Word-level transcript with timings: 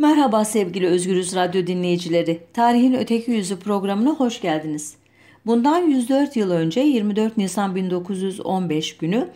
Merhaba 0.00 0.44
sevgili 0.44 0.86
Özgürüz 0.86 1.34
Radyo 1.34 1.66
dinleyicileri. 1.66 2.40
Tarihin 2.52 2.94
Öteki 2.94 3.30
Yüzü 3.30 3.58
programına 3.58 4.10
hoş 4.10 4.40
geldiniz. 4.40 4.96
Bundan 5.46 5.78
104 5.78 6.36
yıl 6.36 6.50
önce 6.50 6.80
24 6.80 7.36
Nisan 7.36 7.74
1915 7.74 8.96
günü 8.96 9.28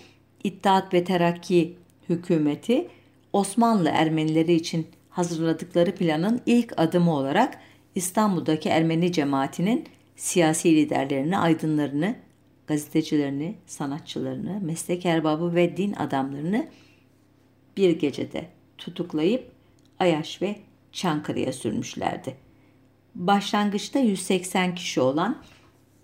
İttihat 0.44 0.94
ve 0.94 1.04
Terakki 1.04 1.76
hükümeti 2.08 2.88
Osmanlı 3.32 3.88
Ermenileri 3.88 4.52
için 4.52 4.86
hazırladıkları 5.10 5.94
planın 5.94 6.40
ilk 6.46 6.72
adımı 6.76 7.16
olarak 7.16 7.58
İstanbul'daki 7.94 8.68
Ermeni 8.68 9.12
cemaatinin 9.12 9.84
siyasi 10.16 10.76
liderlerini, 10.76 11.38
aydınlarını, 11.38 12.14
gazetecilerini, 12.66 13.54
sanatçılarını, 13.66 14.60
meslek 14.60 15.06
erbabı 15.06 15.54
ve 15.54 15.76
din 15.76 15.92
adamlarını 15.92 16.66
bir 17.76 17.90
gecede 17.90 18.46
tutuklayıp 18.78 19.53
Ayaş 19.98 20.42
ve 20.42 20.56
Çankırı'ya 20.92 21.52
sürmüşlerdi. 21.52 22.36
Başlangıçta 23.14 23.98
180 23.98 24.74
kişi 24.74 25.00
olan, 25.00 25.42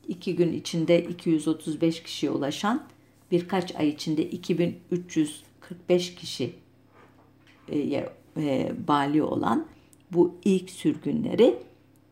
iki 0.08 0.36
gün 0.36 0.52
içinde 0.52 1.04
235 1.04 2.02
kişiye 2.02 2.32
ulaşan, 2.32 2.86
birkaç 3.30 3.76
ay 3.76 3.88
içinde 3.88 4.22
2345 4.30 6.14
kişiye 6.14 6.50
e, 8.36 8.72
bali 8.88 9.22
olan 9.22 9.66
bu 10.12 10.34
ilk 10.44 10.70
sürgünleri 10.70 11.56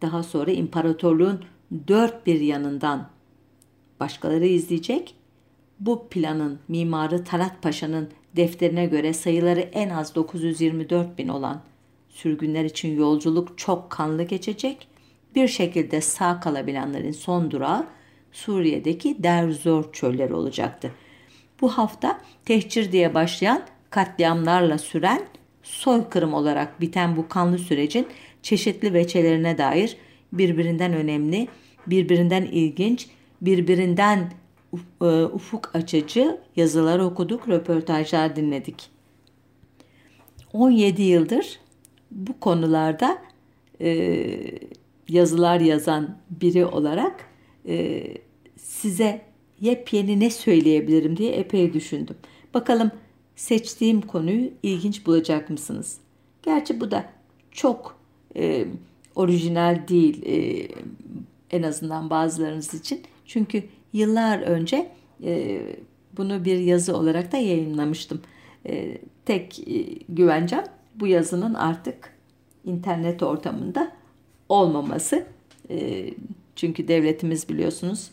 daha 0.02 0.22
sonra 0.22 0.50
imparatorluğun 0.50 1.44
dört 1.88 2.26
bir 2.26 2.40
yanından 2.40 3.08
başkaları 4.00 4.46
izleyecek. 4.46 5.14
Bu 5.80 6.08
planın 6.08 6.58
mimarı 6.68 7.24
Talat 7.24 7.62
Paşa'nın 7.62 8.08
defterine 8.38 8.86
göre 8.86 9.12
sayıları 9.12 9.60
en 9.60 9.90
az 9.90 10.14
924 10.14 11.18
bin 11.18 11.28
olan 11.28 11.62
sürgünler 12.08 12.64
için 12.64 12.96
yolculuk 12.96 13.58
çok 13.58 13.90
kanlı 13.90 14.22
geçecek. 14.22 14.88
Bir 15.34 15.48
şekilde 15.48 16.00
sağ 16.00 16.40
kalabilenlerin 16.40 17.12
son 17.12 17.50
durağı 17.50 17.86
Suriye'deki 18.32 19.22
Derzor 19.22 19.92
çölleri 19.92 20.34
olacaktı. 20.34 20.90
Bu 21.60 21.68
hafta 21.68 22.20
tehcir 22.44 22.92
diye 22.92 23.14
başlayan 23.14 23.62
katliamlarla 23.90 24.78
süren 24.78 25.22
soykırım 25.62 26.34
olarak 26.34 26.80
biten 26.80 27.16
bu 27.16 27.28
kanlı 27.28 27.58
sürecin 27.58 28.06
çeşitli 28.42 28.94
veçelerine 28.94 29.58
dair 29.58 29.96
birbirinden 30.32 30.92
önemli, 30.92 31.48
birbirinden 31.86 32.42
ilginç, 32.42 33.06
birbirinden 33.40 34.32
ufuk 35.32 35.74
açıcı 35.74 36.40
yazılar 36.56 36.98
okuduk, 36.98 37.48
röportajlar 37.48 38.36
dinledik. 38.36 38.90
17 40.52 41.02
yıldır 41.02 41.60
bu 42.10 42.40
konularda 42.40 43.18
e, 43.80 44.26
yazılar 45.08 45.60
yazan 45.60 46.16
biri 46.30 46.66
olarak 46.66 47.26
e, 47.68 48.04
size 48.56 49.22
yepyeni 49.60 50.20
ne 50.20 50.30
söyleyebilirim 50.30 51.16
diye 51.16 51.32
epey 51.32 51.72
düşündüm. 51.72 52.16
Bakalım 52.54 52.90
seçtiğim 53.36 54.00
konuyu 54.00 54.50
ilginç 54.62 55.06
bulacak 55.06 55.50
mısınız? 55.50 55.98
Gerçi 56.42 56.80
bu 56.80 56.90
da 56.90 57.10
çok 57.50 57.98
e, 58.36 58.64
orijinal 59.14 59.88
değil 59.88 60.22
e, 60.26 60.68
en 61.50 61.62
azından 61.62 62.10
bazılarınız 62.10 62.74
için. 62.74 63.02
Çünkü 63.26 63.62
yıllar 63.92 64.38
önce 64.40 64.90
e, 65.24 65.60
bunu 66.16 66.44
bir 66.44 66.58
yazı 66.58 66.96
olarak 66.96 67.32
da 67.32 67.36
yayınlamıştım. 67.36 68.22
E, 68.66 68.98
tek 69.24 69.68
e, 69.68 69.82
güvencem 70.08 70.64
bu 70.94 71.06
yazının 71.06 71.54
artık 71.54 72.14
internet 72.64 73.22
ortamında 73.22 73.92
olmaması. 74.48 75.26
E, 75.70 76.04
çünkü 76.56 76.88
devletimiz 76.88 77.48
biliyorsunuz 77.48 78.10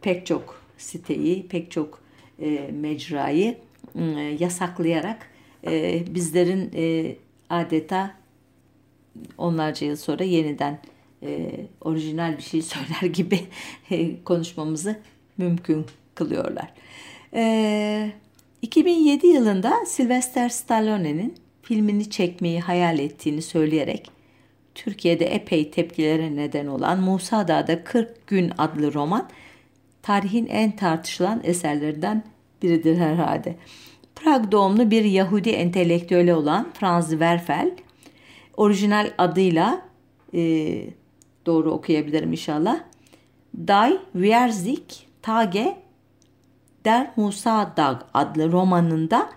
pek 0.00 0.26
çok 0.26 0.62
siteyi, 0.78 1.48
pek 1.48 1.70
çok 1.70 2.00
e, 2.38 2.70
mecrayı 2.72 3.58
e, 3.94 4.04
yasaklayarak 4.40 5.26
e, 5.66 6.04
bizlerin 6.14 6.70
e, 6.74 7.16
adeta 7.50 8.14
onlarca 9.38 9.86
yıl 9.86 9.96
sonra 9.96 10.24
yeniden 10.24 10.80
e, 11.22 11.50
orijinal 11.80 12.36
bir 12.36 12.42
şey 12.42 12.62
söyler 12.72 13.12
gibi 13.12 13.40
e, 13.90 14.24
konuşmamızı 14.24 14.96
mümkün 15.38 15.86
kılıyorlar. 16.14 16.72
E, 17.34 18.12
2007 18.62 19.26
yılında 19.26 19.86
Sylvester 19.86 20.48
Stallone'nin 20.48 21.34
filmini 21.62 22.10
çekmeyi 22.10 22.60
hayal 22.60 22.98
ettiğini 22.98 23.42
söyleyerek 23.42 24.10
Türkiye'de 24.74 25.26
epey 25.26 25.70
tepkilere 25.70 26.36
neden 26.36 26.66
olan 26.66 27.00
Musa 27.00 27.48
Dağ'da 27.48 27.84
40 27.84 28.26
Gün 28.26 28.52
adlı 28.58 28.94
roman 28.94 29.28
tarihin 30.02 30.46
en 30.46 30.76
tartışılan 30.76 31.40
eserlerinden 31.44 32.24
biridir 32.62 32.96
herhalde. 32.96 33.56
Prag 34.16 34.52
doğumlu 34.52 34.90
bir 34.90 35.04
Yahudi 35.04 35.50
entelektüeli 35.50 36.34
olan 36.34 36.72
Franz 36.72 37.10
Werfel, 37.10 37.70
orijinal 38.56 39.10
adıyla 39.18 39.82
e, 40.34 40.40
doğru 41.48 41.70
okuyabilirim 41.70 42.32
inşallah. 42.32 42.80
Die 43.56 43.98
Wierzig 44.12 44.82
Tage 45.22 45.76
der 46.84 47.10
Musa 47.16 47.72
Dağ 47.76 48.08
adlı 48.14 48.52
romanında 48.52 49.30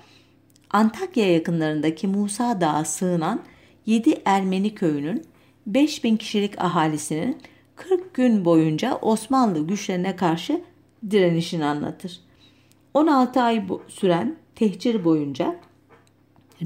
Antakya 0.70 1.34
yakınlarındaki 1.34 2.08
Musa 2.08 2.62
Dağı 2.62 2.86
sığınan 2.86 3.42
7 3.86 4.22
Ermeni 4.26 4.76
köyünün 4.76 5.26
5000 5.68 6.18
kişilik 6.18 6.62
ahalisinin 6.62 7.38
40 7.76 8.14
gün 8.14 8.46
boyunca 8.46 9.00
Osmanlı 9.02 9.68
güçlerine 9.68 10.16
karşı 10.16 10.62
direnişini 11.12 11.66
anlatır. 11.66 12.20
16 12.94 13.42
ay 13.42 13.64
süren 13.88 14.36
tehcir 14.56 15.04
boyunca 15.04 15.56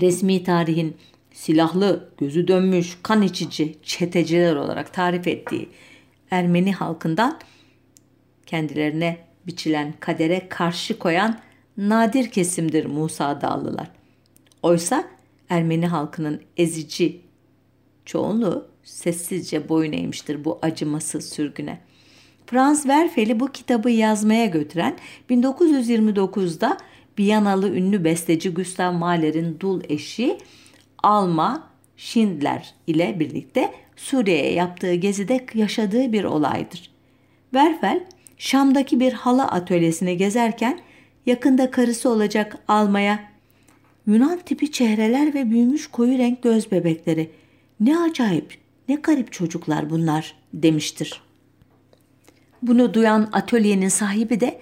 resmi 0.02 0.44
tarihin 0.44 0.98
silahlı, 1.36 2.10
gözü 2.18 2.48
dönmüş, 2.48 2.98
kan 3.04 3.22
içici 3.22 3.76
çeteciler 3.84 4.56
olarak 4.56 4.94
tarif 4.94 5.28
ettiği 5.28 5.70
Ermeni 6.32 6.74
halkından 6.74 7.40
kendilerine 8.46 9.18
biçilen 9.48 9.94
kadere 10.00 10.50
karşı 10.50 11.00
koyan 11.00 11.40
nadir 11.78 12.32
kesimdir 12.32 12.86
Musa 12.86 13.42
Dağlılar. 13.42 13.92
Oysa 14.64 15.04
Ermeni 15.50 15.88
halkının 15.88 16.42
ezici 16.58 17.22
çoğunluğu 18.06 18.68
sessizce 18.84 19.70
boyun 19.70 19.92
eğmiştir 19.92 20.46
bu 20.46 20.60
acımasız 20.62 21.30
sürgüne. 21.30 21.80
Franz 22.48 22.82
Werfel'i 22.82 23.40
bu 23.40 23.52
kitabı 23.52 23.90
yazmaya 23.90 24.46
götüren 24.46 24.98
1929'da 25.30 26.78
Viyanalı 27.20 27.76
ünlü 27.76 28.04
besteci 28.04 28.50
Gustav 28.50 28.94
Mahler'in 28.94 29.60
dul 29.60 29.82
eşi 29.90 30.38
Alma 31.06 31.68
Schindler 31.98 32.74
ile 32.88 33.20
birlikte 33.20 33.72
Suriye'ye 33.96 34.54
yaptığı 34.54 34.94
gezide 34.94 35.46
yaşadığı 35.54 36.14
bir 36.14 36.24
olaydır. 36.24 36.92
Werfel, 37.52 38.04
Şam'daki 38.38 39.00
bir 39.00 39.14
halı 39.14 39.44
atölyesine 39.44 40.14
gezerken 40.14 40.80
yakında 41.26 41.72
karısı 41.72 42.10
olacak 42.10 42.58
Alma'ya 42.68 43.20
Yunan 44.08 44.40
tipi 44.46 44.72
çehreler 44.72 45.34
ve 45.34 45.50
büyümüş 45.50 45.88
koyu 45.88 46.18
renk 46.18 46.44
göz 46.44 46.72
bebekleri. 46.72 47.32
Ne 47.80 48.00
acayip, 48.00 48.58
ne 48.90 48.96
garip 48.96 49.32
çocuklar 49.32 49.90
bunlar 49.90 50.36
demiştir. 50.54 51.22
Bunu 52.62 52.94
duyan 52.94 53.30
atölyenin 53.32 53.90
sahibi 53.90 54.40
de 54.40 54.60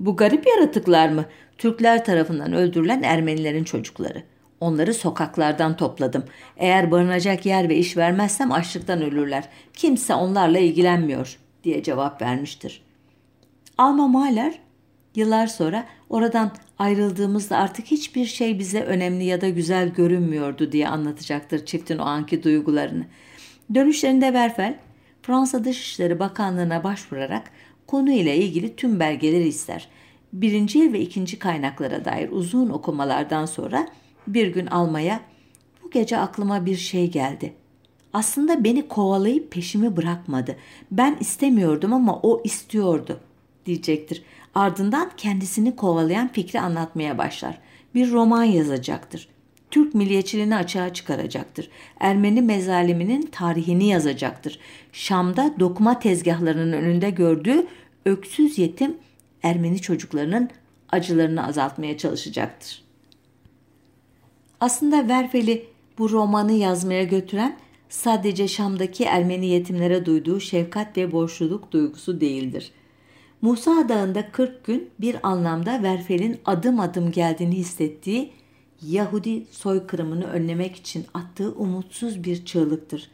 bu 0.00 0.16
garip 0.16 0.46
yaratıklar 0.46 1.08
mı? 1.08 1.24
Türkler 1.58 2.04
tarafından 2.04 2.52
öldürülen 2.52 3.02
Ermenilerin 3.02 3.64
çocukları. 3.64 4.22
Onları 4.64 4.94
sokaklardan 4.94 5.76
topladım. 5.76 6.24
Eğer 6.56 6.90
barınacak 6.90 7.46
yer 7.46 7.68
ve 7.68 7.76
iş 7.76 7.96
vermezsem 7.96 8.52
açlıktan 8.52 9.02
ölürler. 9.02 9.48
Kimse 9.72 10.14
onlarla 10.14 10.58
ilgilenmiyor 10.58 11.38
diye 11.64 11.82
cevap 11.82 12.22
vermiştir. 12.22 12.82
Alma 13.78 14.08
Mahler 14.08 14.58
yıllar 15.14 15.46
sonra 15.46 15.86
oradan 16.10 16.52
ayrıldığımızda 16.78 17.56
artık 17.56 17.86
hiçbir 17.86 18.26
şey 18.26 18.58
bize 18.58 18.82
önemli 18.82 19.24
ya 19.24 19.40
da 19.40 19.48
güzel 19.48 19.88
görünmüyordu 19.88 20.72
diye 20.72 20.88
anlatacaktır 20.88 21.66
çiftin 21.66 21.98
o 21.98 22.04
anki 22.04 22.42
duygularını. 22.42 23.04
Dönüşlerinde 23.74 24.26
Werfel, 24.26 24.78
Fransa 25.22 25.64
Dışişleri 25.64 26.18
Bakanlığı'na 26.18 26.84
başvurarak 26.84 27.50
konuyla 27.86 28.32
ilgili 28.32 28.76
tüm 28.76 29.00
belgeleri 29.00 29.48
ister. 29.48 29.88
Birinci 30.32 30.92
ve 30.92 31.00
ikinci 31.00 31.38
kaynaklara 31.38 32.04
dair 32.04 32.28
uzun 32.32 32.70
okumalardan 32.70 33.46
sonra 33.46 33.88
bir 34.26 34.48
gün 34.48 34.66
almaya 34.66 35.20
bu 35.82 35.90
gece 35.90 36.18
aklıma 36.18 36.66
bir 36.66 36.76
şey 36.76 37.10
geldi. 37.10 37.52
Aslında 38.12 38.64
beni 38.64 38.88
kovalayıp 38.88 39.50
peşimi 39.52 39.96
bırakmadı. 39.96 40.56
Ben 40.90 41.16
istemiyordum 41.20 41.92
ama 41.92 42.20
o 42.22 42.42
istiyordu 42.44 43.20
diyecektir. 43.66 44.22
Ardından 44.54 45.10
kendisini 45.16 45.76
kovalayan 45.76 46.28
fikri 46.28 46.60
anlatmaya 46.60 47.18
başlar. 47.18 47.58
Bir 47.94 48.12
roman 48.12 48.44
yazacaktır. 48.44 49.28
Türk 49.70 49.94
milliyetçiliğini 49.94 50.56
açığa 50.56 50.92
çıkaracaktır. 50.92 51.70
Ermeni 52.00 52.42
mezaliminin 52.42 53.22
tarihini 53.22 53.88
yazacaktır. 53.88 54.58
Şam'da 54.92 55.54
dokuma 55.60 55.98
tezgahlarının 55.98 56.72
önünde 56.72 57.10
gördüğü 57.10 57.66
öksüz 58.04 58.58
yetim 58.58 58.96
Ermeni 59.42 59.80
çocuklarının 59.80 60.50
acılarını 60.92 61.46
azaltmaya 61.46 61.98
çalışacaktır. 61.98 62.83
Aslında 64.64 65.08
Verfel'i 65.08 65.66
bu 65.98 66.10
romanı 66.10 66.52
yazmaya 66.52 67.04
götüren 67.04 67.58
sadece 67.88 68.48
Şam'daki 68.48 69.04
Ermeni 69.04 69.46
yetimlere 69.46 70.06
duyduğu 70.06 70.40
şefkat 70.40 70.96
ve 70.96 71.12
borçluluk 71.12 71.72
duygusu 71.72 72.20
değildir. 72.20 72.72
Musa 73.42 73.88
Dağı'nda 73.88 74.30
40 74.30 74.64
gün 74.64 74.90
bir 75.00 75.16
anlamda 75.22 75.82
Verfel'in 75.82 76.40
adım 76.44 76.80
adım 76.80 77.10
geldiğini 77.10 77.54
hissettiği 77.54 78.32
Yahudi 78.82 79.46
soykırımını 79.50 80.24
önlemek 80.24 80.76
için 80.76 81.06
attığı 81.14 81.52
umutsuz 81.52 82.24
bir 82.24 82.44
çığlıktır. 82.44 83.10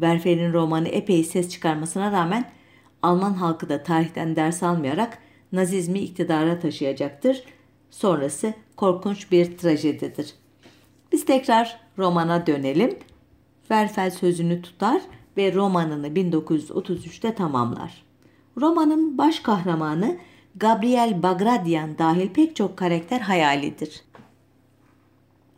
Verfel'in 0.00 0.52
romanı 0.52 0.88
epey 0.88 1.24
ses 1.24 1.48
çıkarmasına 1.48 2.12
rağmen 2.12 2.50
Alman 3.02 3.34
halkı 3.34 3.68
da 3.68 3.82
tarihten 3.82 4.36
ders 4.36 4.62
almayarak 4.62 5.18
Nazizmi 5.52 5.98
iktidara 5.98 6.60
taşıyacaktır. 6.60 7.44
Sonrası 7.90 8.54
korkunç 8.76 9.32
bir 9.32 9.58
trajedidir. 9.58 10.41
Biz 11.12 11.24
tekrar 11.24 11.80
romana 11.98 12.46
dönelim. 12.46 12.98
Verfel 13.70 14.10
sözünü 14.10 14.62
tutar 14.62 15.02
ve 15.36 15.54
romanını 15.54 16.08
1933'te 16.08 17.34
tamamlar. 17.34 18.04
Romanın 18.60 19.18
baş 19.18 19.40
kahramanı 19.40 20.16
Gabriel 20.56 21.22
Bagradyan 21.22 21.98
dahil 21.98 22.28
pek 22.28 22.56
çok 22.56 22.76
karakter 22.76 23.20
hayalidir. 23.20 24.02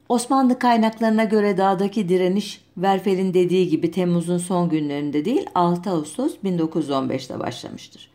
Osmanlı 0.09 0.59
kaynaklarına 0.59 1.25
göre 1.25 1.57
dağdaki 1.57 2.09
direniş 2.09 2.65
Verfel'in 2.77 3.35
dediği 3.35 3.69
gibi 3.69 3.91
Temmuz'un 3.91 4.39
son 4.39 4.69
günlerinde 4.69 5.25
değil 5.25 5.47
6 5.55 5.91
Ağustos 5.91 6.37
1915'te 6.45 7.41
başlamıştır. 7.41 8.11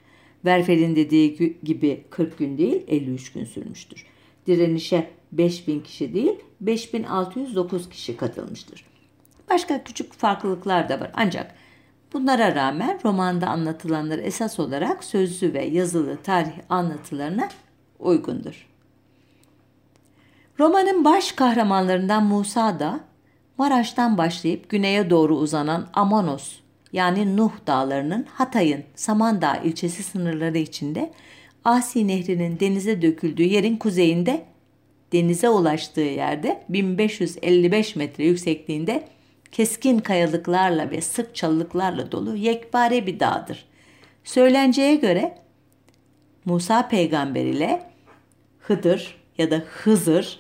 Verfel'in 0.46 0.96
dediği 0.96 1.58
gibi 1.64 2.04
40 2.10 2.38
gün 2.38 2.58
değil 2.58 2.84
53 2.88 3.34
gün 3.34 3.46
sürmüştür. 3.46 4.06
Direnişe 4.50 5.10
5000 5.32 5.80
kişi 5.80 6.14
değil 6.14 6.40
5609 6.62 7.90
kişi 7.90 8.18
katılmıştır. 8.18 8.86
Başka 9.50 9.84
küçük 9.84 10.14
farklılıklar 10.14 10.90
da 10.90 11.00
var 11.00 11.12
ancak 11.14 11.56
bunlara 12.14 12.56
rağmen 12.56 13.00
romanda 13.06 13.48
anlatılanlar 13.48 14.20
esas 14.20 14.60
olarak 14.60 15.04
sözlü 15.04 15.54
ve 15.54 15.66
yazılı 15.66 16.18
tarih 16.24 16.54
anlatılarına 16.70 17.50
uygundur. 18.00 18.68
Romanın 20.60 21.06
baş 21.06 21.32
kahramanlarından 21.32 22.24
Musa 22.24 22.80
da 22.80 23.00
Maraş'tan 23.58 24.18
başlayıp 24.18 24.70
güneye 24.70 25.10
doğru 25.10 25.36
uzanan 25.36 25.88
Amanos 25.94 26.60
yani 26.94 27.38
Nuh 27.38 27.52
dağlarının 27.68 28.26
Hatay'ın 28.34 28.84
Samandağ 28.96 29.56
ilçesi 29.58 30.04
sınırları 30.04 30.58
içinde 30.58 31.14
Asi 31.66 32.08
Nehri'nin 32.08 32.60
denize 32.60 33.02
döküldüğü 33.02 33.44
yerin 33.44 33.78
kuzeyinde 33.78 34.46
denize 35.14 35.50
ulaştığı 35.50 36.02
yerde 36.02 36.64
1555 36.70 37.96
metre 37.96 38.26
yüksekliğinde 38.26 39.08
keskin 39.52 40.00
kayalıklarla 40.00 40.92
ve 40.92 41.02
sık 41.02 41.36
çalılıklarla 41.36 42.12
dolu 42.12 42.36
yekpare 42.36 43.08
bir 43.08 43.20
dağdır. 43.20 43.66
Söylenceye 44.24 44.96
göre 44.96 45.38
Musa 46.46 46.88
peygamber 46.88 47.46
ile 47.46 47.90
Hıdır 48.60 49.18
ya 49.38 49.52
da 49.52 49.56
Hızır 49.56 50.40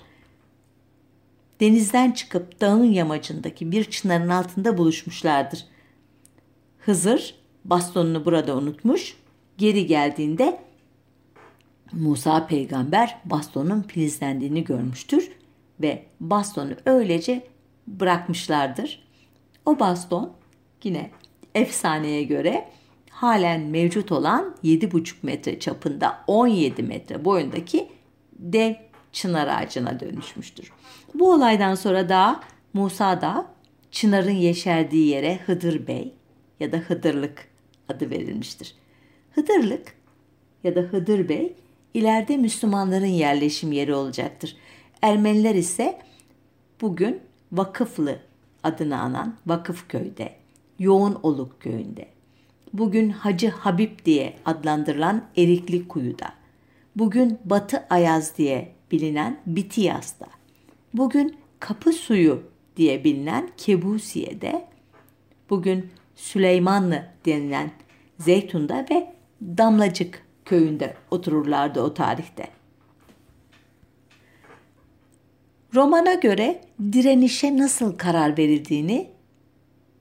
denizden 1.60 2.12
çıkıp 2.12 2.62
dağın 2.62 2.84
yamacındaki 2.84 3.72
bir 3.72 3.84
çınarın 3.84 4.30
altında 4.30 4.78
buluşmuşlardır. 4.78 5.66
Hızır 6.80 7.36
bastonunu 7.66 8.26
burada 8.26 8.58
unutmuş, 8.58 9.16
geri 9.58 9.88
geldiğinde 9.88 10.60
Musa 11.92 12.48
peygamber 12.48 13.18
bastonun 13.26 13.82
filizlendiğini 13.82 14.64
görmüştür 14.64 15.32
ve 15.82 16.06
bastonu 16.20 16.72
öylece 16.86 17.48
bırakmışlardır. 17.88 19.08
O 19.66 19.80
baston 19.80 20.34
yine 20.84 21.12
efsaneye 21.56 22.24
göre 22.24 22.70
halen 23.10 23.62
mevcut 23.62 24.12
olan 24.12 24.56
7,5 24.64 25.14
metre 25.24 25.60
çapında 25.60 26.24
17 26.28 26.84
metre 26.84 27.26
boyundaki 27.26 27.90
dev 28.34 28.74
çınar 29.12 29.48
ağacına 29.48 30.00
dönüşmüştür. 30.00 30.72
Bu 31.14 31.34
olaydan 31.34 31.76
sonra 31.76 32.10
da 32.10 32.40
Musa 32.74 33.22
da 33.22 33.48
çınarın 33.92 34.32
yeşerdiği 34.32 35.08
yere 35.08 35.40
Hıdır 35.46 35.88
Bey 35.88 36.14
ya 36.60 36.72
da 36.72 36.78
Hıdırlık 36.78 37.48
adı 37.90 38.10
verilmiştir. 38.10 38.76
Hıdırlık 39.32 39.96
ya 40.64 40.76
da 40.76 40.80
Hıdır 40.80 41.30
Bey 41.30 41.56
ileride 41.94 42.38
Müslümanların 42.38 43.06
yerleşim 43.06 43.72
yeri 43.72 43.94
olacaktır. 43.94 44.56
Ermeniler 45.02 45.56
ise 45.56 46.00
bugün 46.82 47.22
Vakıflı 47.52 48.20
adını 48.64 49.02
anan 49.02 49.36
Vakıfköy'de, 49.46 50.36
Yoğun 50.80 51.20
Oluk 51.24 51.62
köyünde, 51.62 52.08
bugün 52.74 53.10
Hacı 53.10 53.50
Habib 53.50 54.06
diye 54.06 54.34
adlandırılan 54.46 55.26
Erikli 55.38 55.88
Kuyu'da, 55.88 56.34
bugün 56.96 57.40
Batı 57.46 57.84
Ayaz 57.90 58.38
diye 58.38 58.72
bilinen 58.92 59.40
Bitiyas'ta, 59.46 60.28
bugün 60.94 61.38
Kapı 61.60 61.94
Suyu 61.94 62.44
diye 62.78 63.04
bilinen 63.04 63.50
Kebusiye'de, 63.58 64.68
bugün 65.50 65.90
Süleymanlı 66.16 67.06
denilen 67.26 67.72
Zeytun'da 68.18 68.86
ve 68.92 69.14
Damlacık 69.42 70.29
köyünde 70.50 70.94
otururlardı 71.12 71.82
o 71.82 71.94
tarihte. 71.94 72.48
Romana 75.76 76.14
göre 76.14 76.62
direnişe 76.92 77.58
nasıl 77.58 77.98
karar 77.98 78.38
verildiğini 78.38 79.10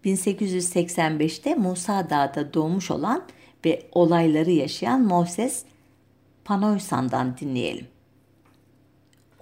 1885'te 0.04 1.54
Musa 1.54 2.10
Dağı'da 2.10 2.54
doğmuş 2.54 2.90
olan 2.90 3.24
ve 3.64 3.82
olayları 3.92 4.50
yaşayan 4.50 5.00
Moses 5.00 5.64
Panoysan'dan 6.44 7.36
dinleyelim. 7.40 7.86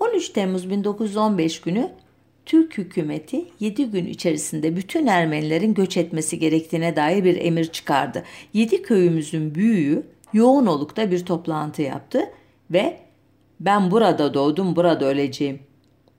13 0.01 0.29
Temmuz 0.29 0.71
1915 0.71 1.61
günü 1.61 1.91
Türk 2.47 2.79
hükümeti 2.79 3.45
7 3.61 3.85
gün 3.85 4.07
içerisinde 4.07 4.77
bütün 4.77 5.07
Ermenilerin 5.07 5.75
göç 5.75 5.97
etmesi 5.97 6.39
gerektiğine 6.39 6.97
dair 6.97 7.25
bir 7.25 7.37
emir 7.37 7.65
çıkardı. 7.65 8.25
7 8.53 8.83
köyümüzün 8.83 9.55
büyüğü 9.55 10.03
yoğun 10.37 10.67
olukta 10.67 11.11
bir 11.11 11.25
toplantı 11.25 11.83
yaptı 11.83 12.21
ve 12.71 13.01
ben 13.61 13.91
burada 13.91 14.35
doğdum, 14.35 14.77
burada 14.77 15.05
öleceğim. 15.05 15.61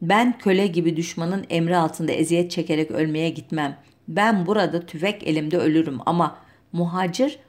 Ben 0.02 0.38
köle 0.38 0.68
gibi 0.68 0.98
düşmanın 0.98 1.46
emri 1.50 1.78
altında 1.78 2.12
eziyet 2.12 2.52
çekerek 2.52 2.92
ölmeye 2.92 3.30
gitmem. 3.30 3.78
Ben 4.08 4.46
burada 4.46 4.86
tüfek 4.86 5.28
elimde 5.28 5.58
ölürüm 5.58 6.00
ama 6.06 6.38
muhacir 6.72 7.40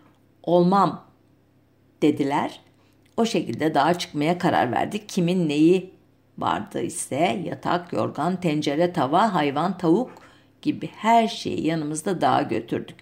olmam 0.42 1.04
dediler. 2.02 2.60
O 3.16 3.24
şekilde 3.24 3.74
dağa 3.74 3.98
çıkmaya 3.98 4.38
karar 4.38 4.72
verdik. 4.72 5.08
Kimin 5.08 5.48
neyi 5.48 5.90
vardı 6.38 6.82
ise 6.82 7.42
yatak, 7.44 7.92
yorgan, 7.92 8.40
tencere, 8.40 8.92
tava, 8.92 9.34
hayvan, 9.34 9.78
tavuk 9.78 10.10
gibi 10.62 10.90
her 10.96 11.28
şeyi 11.28 11.66
yanımızda 11.66 12.20
dağa 12.20 12.42
götürdük. 12.42 12.96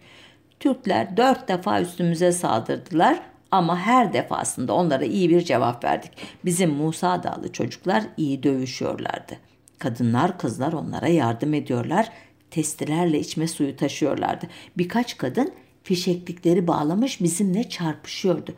Türkler 0.60 1.16
dört 1.16 1.48
defa 1.48 1.80
üstümüze 1.80 2.32
saldırdılar 2.32 3.20
ama 3.50 3.78
her 3.78 4.12
defasında 4.12 4.72
onlara 4.72 5.04
iyi 5.04 5.30
bir 5.30 5.40
cevap 5.40 5.84
verdik. 5.84 6.10
Bizim 6.44 6.70
Musa 6.70 7.22
Dağlı 7.22 7.52
çocuklar 7.52 8.04
iyi 8.16 8.42
dövüşüyorlardı. 8.42 9.36
Kadınlar 9.78 10.38
kızlar 10.38 10.72
onlara 10.72 11.08
yardım 11.08 11.54
ediyorlar. 11.54 12.08
Testilerle 12.50 13.20
içme 13.20 13.48
suyu 13.48 13.76
taşıyorlardı. 13.76 14.46
Birkaç 14.78 15.16
kadın 15.16 15.52
fişeklikleri 15.82 16.66
bağlamış 16.66 17.20
bizimle 17.20 17.68
çarpışıyordu. 17.68 18.54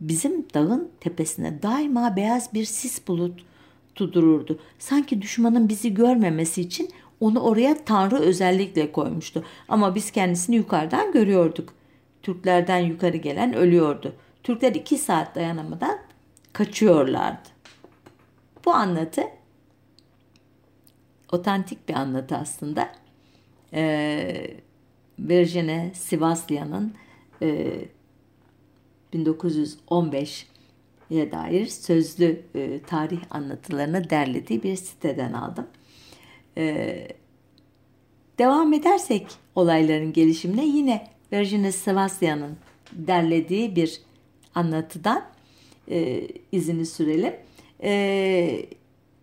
Bizim 0.00 0.46
dağın 0.54 0.90
tepesine 1.00 1.62
daima 1.62 2.16
beyaz 2.16 2.54
bir 2.54 2.64
sis 2.64 3.08
bulut 3.08 3.40
dururdu. 3.96 4.58
Sanki 4.78 5.22
düşmanın 5.22 5.68
bizi 5.68 5.94
görmemesi 5.94 6.60
için 6.60 6.90
onu 7.20 7.40
oraya 7.40 7.84
Tanrı 7.84 8.16
özellikle 8.16 8.92
koymuştu. 8.92 9.44
Ama 9.68 9.94
biz 9.94 10.10
kendisini 10.10 10.56
yukarıdan 10.56 11.12
görüyorduk. 11.12 11.74
Türklerden 12.22 12.78
yukarı 12.78 13.16
gelen 13.16 13.54
ölüyordu. 13.54 14.12
Türkler 14.42 14.74
iki 14.74 14.98
saat 14.98 15.34
dayanamadan 15.34 15.98
kaçıyorlardı. 16.52 17.48
Bu 18.64 18.70
anlatı 18.70 19.22
otantik 21.32 21.88
bir 21.88 21.94
anlatı 21.94 22.36
aslında. 22.36 22.92
Ee, 23.74 24.56
Virginie 25.18 25.92
Sivaslya'nın 25.94 26.94
e, 27.42 27.72
1915 29.12 30.46
dair 31.10 31.66
sözlü 31.66 32.42
e, 32.54 32.80
tarih 32.82 33.20
anlatılarını 33.30 34.10
derlediği 34.10 34.62
bir 34.62 34.76
siteden 34.76 35.32
aldım. 35.32 35.66
E, 36.56 37.08
devam 38.38 38.72
edersek 38.72 39.26
olayların 39.54 40.12
gelişimine 40.12 40.66
yine 40.66 41.08
Virginia 41.32 41.72
Sebastian'ın 41.72 42.56
derlediği 42.92 43.76
bir 43.76 44.00
anlatıdan 44.54 45.24
e, 45.90 46.28
izini 46.52 46.86
sürelim. 46.86 47.34
E, 47.82 48.66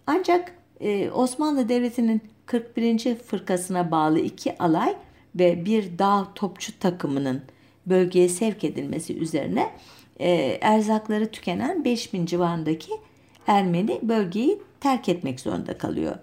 ancak 0.07 0.53
e, 0.79 1.09
Osmanlı 1.09 1.69
Devleti'nin 1.69 2.21
41. 2.45 3.15
fırkasına 3.15 3.91
bağlı 3.91 4.19
iki 4.19 4.57
alay 4.57 4.95
ve 5.35 5.65
bir 5.65 5.99
dağ 5.99 6.27
topçu 6.35 6.79
takımının 6.79 7.41
bölgeye 7.85 8.29
sevk 8.29 8.63
edilmesi 8.63 9.17
üzerine 9.17 9.69
e, 10.19 10.57
erzakları 10.61 11.31
tükenen 11.31 11.85
5000 11.85 12.25
civarındaki 12.25 12.91
Ermeni 13.47 13.99
bölgeyi 14.03 14.61
terk 14.79 15.09
etmek 15.09 15.39
zorunda 15.39 15.77
kalıyor. 15.77 16.15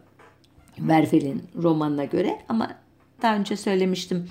Verfel'in 0.79 1.43
romanına 1.63 2.05
göre 2.05 2.39
ama 2.49 2.77
daha 3.23 3.37
önce 3.37 3.57
söylemiştim 3.57 4.29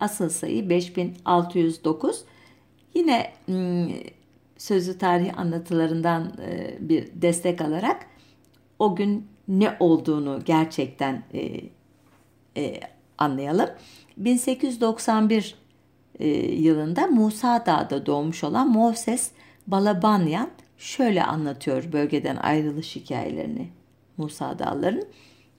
asıl 0.00 0.28
sayı 0.28 0.70
5609. 0.70 2.24
Yine 2.96 3.32
sözlü 4.58 4.98
tarih 4.98 5.38
anlatılarından 5.38 6.32
bir 6.80 7.08
destek 7.14 7.60
alarak 7.60 8.06
o 8.78 8.96
gün 8.96 9.26
ne 9.48 9.76
olduğunu 9.80 10.42
gerçekten 10.44 11.22
anlayalım. 13.18 13.70
1891 14.16 15.54
e, 16.18 16.28
yılında 16.52 17.06
Musa 17.06 17.66
Dağ'da 17.66 18.06
doğmuş 18.06 18.44
olan 18.44 18.70
Moses 18.70 19.30
Balabanyan 19.66 20.50
şöyle 20.78 21.24
anlatıyor 21.24 21.92
bölgeden 21.92 22.36
ayrılış 22.36 22.96
hikayelerini 22.96 23.68
Musa 24.16 24.58
Dağların. 24.58 25.04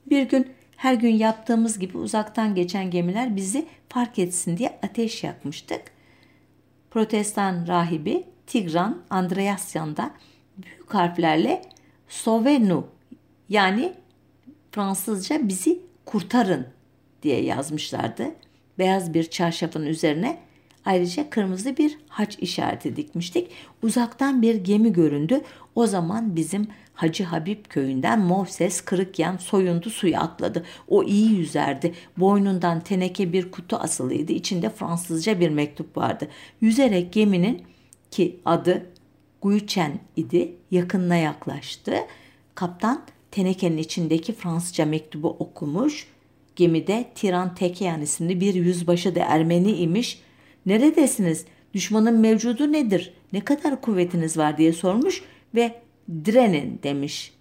Bir 0.10 0.24
gün 0.24 0.48
her 0.76 0.94
gün 0.94 1.16
yaptığımız 1.16 1.80
gibi 1.80 1.98
uzaktan 1.98 2.56
geçen 2.56 2.92
gemiler 2.92 3.36
bizi 3.36 3.66
fark 3.90 4.20
etsin 4.20 4.58
diye 4.58 4.80
ateş 4.84 5.24
yakmıştık. 5.24 5.82
Protestan 6.98 7.68
rahibi 7.68 8.24
Tigran 8.48 9.02
Andreasyan 9.10 9.98
da 9.98 10.12
büyük 10.58 10.94
harflerle 10.94 11.62
Sovenu 12.08 12.88
yani 13.50 13.94
Fransızca 14.72 15.48
bizi 15.48 15.82
kurtarın 16.06 16.68
diye 17.24 17.42
yazmışlardı. 17.44 18.32
Beyaz 18.80 19.14
bir 19.14 19.30
çarşafın 19.30 19.86
üzerine 19.86 20.38
ayrıca 20.86 21.30
kırmızı 21.30 21.78
bir 21.78 21.98
haç 22.08 22.40
işareti 22.40 22.96
dikmiştik. 22.96 23.52
Uzaktan 23.84 24.42
bir 24.42 24.56
gemi 24.56 24.94
göründü. 24.94 25.42
O 25.76 25.88
zaman 25.88 26.36
bizim 26.36 26.68
Hacı 26.98 27.24
Habib 27.24 27.66
köyünden 27.70 28.20
Moses 28.20 28.82
Kırıkyan 28.82 29.38
soyundu 29.38 29.90
suya 29.90 30.22
atladı. 30.22 30.64
O 30.88 31.04
iyi 31.04 31.32
yüzerdi. 31.32 31.94
Boynundan 32.18 32.80
teneke 32.80 33.34
bir 33.34 33.52
kutu 33.52 33.76
asılıydı. 33.76 34.34
İçinde 34.34 34.70
Fransızca 34.70 35.40
bir 35.40 35.50
mektup 35.50 35.98
vardı. 35.98 36.28
Yüzerek 36.62 37.14
geminin 37.14 37.62
ki 38.12 38.40
adı 38.46 38.86
Guychen 39.42 40.00
idi 40.16 40.56
yakınına 40.72 41.16
yaklaştı. 41.16 41.94
Kaptan 42.56 43.04
tenekenin 43.32 43.78
içindeki 43.78 44.34
Fransızca 44.34 44.86
mektubu 44.86 45.30
okumuş. 45.30 46.08
Gemide 46.56 47.06
Tiran 47.16 47.56
Tekeyan 47.56 48.02
isimli 48.02 48.42
bir 48.42 48.54
yüzbaşı 48.54 49.16
da 49.16 49.20
Ermeni 49.20 49.72
imiş. 49.72 50.22
Neredesiniz? 50.66 51.46
Düşmanın 51.74 52.20
mevcudu 52.20 52.72
nedir? 52.72 53.14
Ne 53.34 53.40
kadar 53.40 53.82
kuvvetiniz 53.82 54.38
var 54.38 54.58
diye 54.58 54.74
sormuş 54.74 55.24
ve 55.56 55.87
direnin 56.26 56.80
demiş 56.84 57.34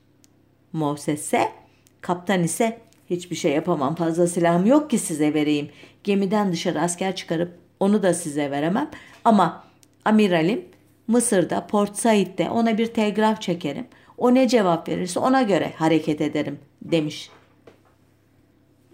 Moses'e. 0.72 1.52
Kaptan 2.00 2.42
ise 2.42 2.78
hiçbir 3.10 3.36
şey 3.36 3.52
yapamam 3.52 3.94
fazla 3.94 4.26
silahım 4.26 4.66
yok 4.66 4.90
ki 4.90 4.98
size 4.98 5.34
vereyim. 5.34 5.68
Gemiden 6.04 6.52
dışarı 6.52 6.80
asker 6.80 7.16
çıkarıp 7.16 7.58
onu 7.80 8.02
da 8.02 8.14
size 8.14 8.50
veremem. 8.50 8.90
Ama 9.24 9.64
amiralim 10.04 10.64
Mısır'da 11.08 11.66
Port 11.66 11.96
Said'de 11.96 12.50
ona 12.50 12.78
bir 12.78 12.86
telgraf 12.86 13.42
çekerim. 13.42 13.86
O 14.18 14.34
ne 14.34 14.48
cevap 14.48 14.88
verirse 14.88 15.20
ona 15.20 15.42
göre 15.42 15.72
hareket 15.76 16.20
ederim 16.20 16.58
demiş. 16.82 17.30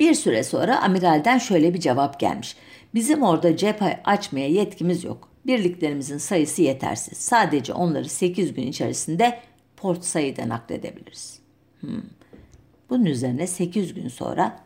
Bir 0.01 0.15
süre 0.15 0.45
sonra 0.45 0.83
amiralden 0.83 1.39
şöyle 1.39 1.75
bir 1.75 1.81
cevap 1.81 2.21
gelmiş. 2.21 2.57
Bizim 2.95 3.23
orada 3.23 3.57
cephe 3.57 4.01
açmaya 4.05 4.49
yetkimiz 4.49 5.05
yok. 5.05 5.29
Birliklerimizin 5.47 6.19
sayısı 6.19 6.63
yetersiz. 6.63 7.19
Sadece 7.19 7.73
onları 7.73 8.09
8 8.09 8.55
gün 8.55 8.67
içerisinde 8.67 9.39
Port 9.83 10.05
Said'e 10.05 10.49
nakledebiliriz. 10.49 11.39
Hmm. 11.81 12.03
Bunun 12.91 13.05
üzerine 13.05 13.47
8 13.47 13.95
gün 13.95 14.09
sonra 14.09 14.61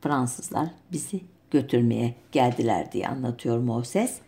Fransızlar 0.00 0.68
bizi 0.92 1.20
götürmeye 1.50 2.14
geldiler 2.32 2.92
diye 2.92 3.08
anlatıyor 3.08 3.58
Moses. 3.58 4.18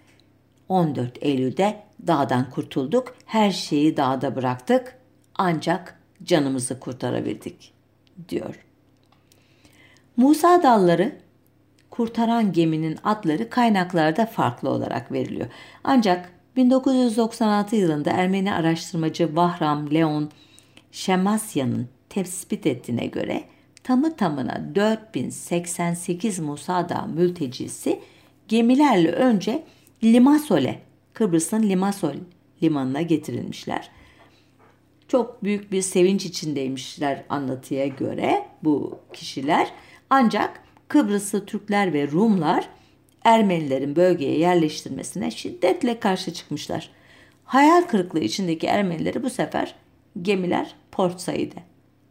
14 0.69 1.19
Eylül'de 1.21 1.83
dağdan 2.07 2.51
kurtulduk. 2.51 3.17
Her 3.27 3.51
şeyi 3.51 3.97
dağda 3.97 4.37
bıraktık. 4.37 4.99
Ancak 5.35 6.01
canımızı 6.25 6.81
kurtarabildik 6.81 7.73
diyor. 8.29 8.65
Musa 10.17 10.63
dalları 10.63 11.19
kurtaran 11.91 12.53
geminin 12.53 12.99
adları 13.05 13.51
kaynaklarda 13.51 14.27
farklı 14.27 14.71
olarak 14.71 15.13
veriliyor. 15.13 15.49
Ancak 15.85 16.34
1996 16.57 17.77
yılında 17.77 18.11
Ermeni 18.11 18.53
araştırmacı 18.53 19.37
Vahram 19.37 19.95
Leon 19.95 20.31
Şemasya'nın 20.93 21.89
tespit 22.09 22.67
ettiğine 22.67 23.07
göre 23.07 23.45
tamı 23.85 24.17
tamına 24.17 24.75
4088 24.75 26.39
Musa 26.39 26.89
Dağı 26.89 27.09
mültecisi 27.09 28.01
gemilerle 28.49 29.11
önce 29.11 29.65
Limassol'e, 30.05 30.79
Kıbrıs'ın 31.13 31.63
Limassol 31.63 32.15
limanına 32.63 33.03
getirilmişler. 33.03 33.91
Çok 35.09 35.45
büyük 35.45 35.73
bir 35.73 35.83
sevinç 35.83 36.27
içindeymişler 36.27 37.25
anlatıya 37.29 37.87
göre 37.87 38.47
bu 38.63 38.99
kişiler. 39.13 39.69
Ancak 40.11 40.63
Kıbrıslı 40.89 41.47
Türkler 41.47 41.93
ve 41.93 42.11
Rumlar 42.11 42.69
Ermenilerin 43.25 43.97
bölgeye 43.97 44.39
yerleştirmesine 44.39 45.31
şiddetle 45.31 46.01
karşı 46.01 46.33
çıkmışlar. 46.33 46.91
Hayal 47.45 47.83
kırıklığı 47.83 48.21
içindeki 48.21 48.67
Ermenileri 48.67 49.23
bu 49.23 49.31
sefer 49.31 49.75
gemiler 50.23 50.75
Port 50.93 51.21
Said'e 51.21 51.63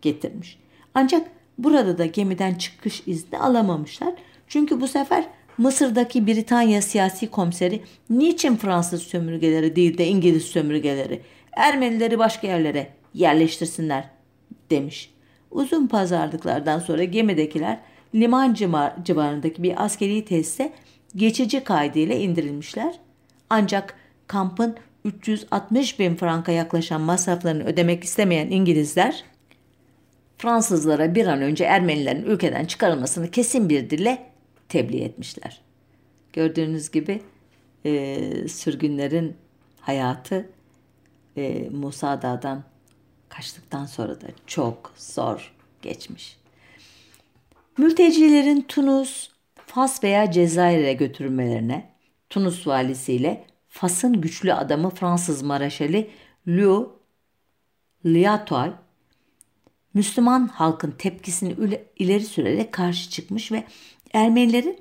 getirmiş. 0.02 0.60
Ancak 0.94 1.28
burada 1.58 1.98
da 1.98 2.06
gemiden 2.06 2.54
çıkış 2.56 3.04
izni 3.06 3.40
alamamışlar. 3.40 4.14
Çünkü 4.48 4.82
bu 4.82 4.88
sefer 4.88 5.26
Mısır'daki 5.58 6.28
Britanya 6.28 6.82
siyasi 6.82 7.28
komiseri 7.28 7.82
niçin 8.10 8.56
Fransız 8.56 9.04
sömürgeleri 9.04 9.76
değil 9.76 9.98
de 9.98 10.08
İngiliz 10.08 10.44
sömürgeleri 10.44 11.22
Ermenileri 11.52 12.20
başka 12.20 12.48
yerlere 12.48 12.88
yerleştirsinler 13.14 14.10
demiş. 14.70 15.14
Uzun 15.52 15.88
pazarlıklardan 15.88 16.80
sonra 16.80 17.04
gemidekiler 17.04 17.80
liman 18.16 18.54
civarındaki 19.04 19.64
bir 19.64 19.84
askeri 19.84 20.26
tesise 20.26 20.74
geçici 21.16 21.64
kaydıyla 21.64 22.16
indirilmişler. 22.16 23.00
Ancak 23.50 23.96
kampın 24.28 24.78
360 25.06 26.00
bin 26.00 26.16
franka 26.16 26.52
yaklaşan 26.52 27.02
masraflarını 27.02 27.64
ödemek 27.64 28.04
istemeyen 28.04 28.48
İngilizler 28.52 29.24
Fransızlara 30.38 31.16
bir 31.16 31.28
an 31.28 31.42
önce 31.42 31.64
Ermenilerin 31.64 32.24
ülkeden 32.24 32.66
çıkarılmasını 32.66 33.32
kesin 33.32 33.70
bir 33.70 33.90
dille 33.90 34.30
tebliğ 34.70 35.04
etmişler. 35.04 35.62
Gördüğünüz 36.34 36.92
gibi 36.92 37.22
e, 37.86 38.48
sürgünlerin 38.48 39.36
hayatı 39.80 40.50
e, 41.38 41.70
Musa 41.70 42.22
Dağ'dan 42.22 42.64
kaçtıktan 43.30 43.86
sonra 43.86 44.22
da 44.22 44.28
çok 44.48 44.94
zor 44.98 45.54
geçmiş. 45.82 46.38
Mültecilerin 47.78 48.62
Tunus, 48.62 49.30
Fas 49.74 50.04
veya 50.04 50.32
Cezayir'e 50.32 50.94
götürülmelerine 50.94 51.90
Tunus 52.30 52.68
valisiyle 52.68 53.46
Fas'ın 53.70 54.22
güçlü 54.22 54.54
adamı 54.54 54.90
Fransız 54.90 55.42
Maraşali 55.42 56.10
Liu 56.48 57.00
Liatoy 58.06 58.72
Müslüman 59.94 60.48
halkın 60.48 60.92
tepkisini 60.92 61.56
ileri 61.96 62.24
sürerek 62.24 62.72
karşı 62.72 63.10
çıkmış 63.10 63.52
ve 63.52 63.64
Ermenilerin 64.14 64.80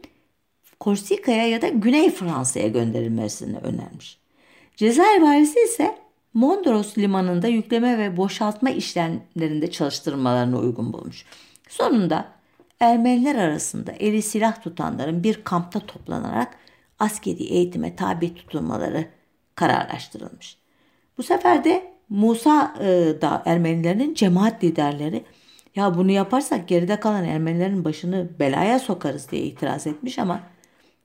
Korsika'ya 0.80 1.48
ya 1.48 1.62
da 1.62 1.68
Güney 1.68 2.10
Fransa'ya 2.10 2.68
gönderilmesini 2.68 3.58
önermiş. 3.58 4.18
Cezayir 4.76 5.22
valisi 5.22 5.60
ise 5.60 5.98
Mondros 6.34 6.98
limanında 6.98 7.48
yükleme 7.48 7.98
ve 7.98 8.16
boşaltma 8.16 8.70
işlemlerinde 8.70 9.70
çalıştırmalarını 9.70 10.58
uygun 10.58 10.92
bulmuş. 10.92 11.24
Sonunda 11.68 12.41
Ermeniler 12.82 13.34
arasında 13.34 13.92
eli 13.92 14.22
silah 14.22 14.62
tutanların 14.62 15.24
bir 15.24 15.44
kampta 15.44 15.80
toplanarak 15.80 16.54
askeri 16.98 17.42
eğitime 17.42 17.96
tabi 17.96 18.34
tutulmaları 18.34 19.08
kararlaştırılmış. 19.54 20.58
Bu 21.18 21.22
sefer 21.22 21.64
de 21.64 21.92
Musa 22.08 22.74
e, 22.80 22.86
da 23.20 23.42
Ermenilerin 23.46 24.14
cemaat 24.14 24.64
liderleri 24.64 25.24
Ya 25.76 25.94
bunu 25.94 26.10
yaparsak 26.10 26.68
geride 26.68 27.00
kalan 27.00 27.24
Ermenilerin 27.24 27.84
başını 27.84 28.30
belaya 28.38 28.78
sokarız 28.78 29.30
diye 29.30 29.42
itiraz 29.42 29.86
etmiş 29.86 30.18
ama 30.18 30.40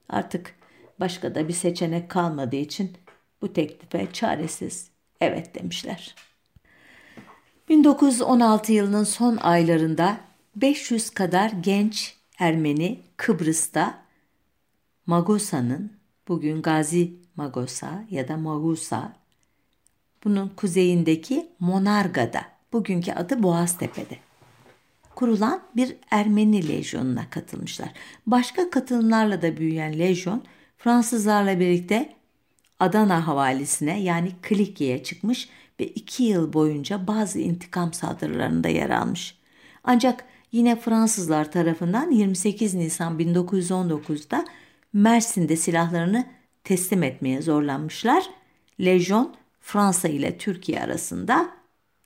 artık 0.10 0.56
başka 1.00 1.36
da 1.36 1.48
bir 1.48 1.54
seçenek 1.54 2.10
kalmadığı 2.10 2.56
için 2.56 2.92
bu 3.42 3.54
teklife 3.54 4.08
çaresiz 4.14 4.90
evet 5.22 5.56
demişler. 5.56 6.16
1916 7.70 8.74
yılının 8.74 9.04
son 9.04 9.38
aylarında 9.38 10.27
500 10.62 11.10
kadar 11.10 11.50
genç 11.50 12.16
Ermeni 12.40 13.00
Kıbrıs'ta 13.18 14.02
Magosa'nın 15.06 15.92
bugün 16.28 16.62
Gazi 16.62 17.14
Magosa 17.36 18.04
ya 18.10 18.28
da 18.28 18.38
Magusa 18.38 19.14
bunun 20.24 20.50
kuzeyindeki 20.50 21.50
Monarga'da 21.60 22.42
bugünkü 22.74 23.12
adı 23.12 23.44
Boğaztepe'de 23.44 24.18
kurulan 25.16 25.62
bir 25.76 25.96
Ermeni 26.12 26.68
lejyonuna 26.68 27.30
katılmışlar. 27.30 27.90
Başka 28.28 28.70
katılımlarla 28.70 29.42
da 29.42 29.58
büyüyen 29.58 30.00
lejyon 30.00 30.44
Fransızlarla 30.78 31.60
birlikte 31.60 32.16
Adana 32.80 33.28
havalisine 33.28 34.02
yani 34.02 34.32
Klikya'ya 34.42 35.04
çıkmış 35.04 35.50
ve 35.80 35.88
iki 35.88 36.24
yıl 36.24 36.54
boyunca 36.54 37.08
bazı 37.08 37.40
intikam 37.40 37.94
saldırılarında 37.94 38.68
yer 38.68 38.90
almış. 38.90 39.38
Ancak 39.84 40.26
yine 40.52 40.76
Fransızlar 40.76 41.52
tarafından 41.52 42.12
28 42.12 42.74
Nisan 42.74 43.20
1919'da 43.20 44.46
Mersin'de 44.94 45.56
silahlarını 45.56 46.26
teslim 46.64 47.04
etmeye 47.04 47.42
zorlanmışlar. 47.42 48.24
Lejyon 48.80 49.36
Fransa 49.60 50.08
ile 50.08 50.38
Türkiye 50.38 50.84
arasında 50.84 51.50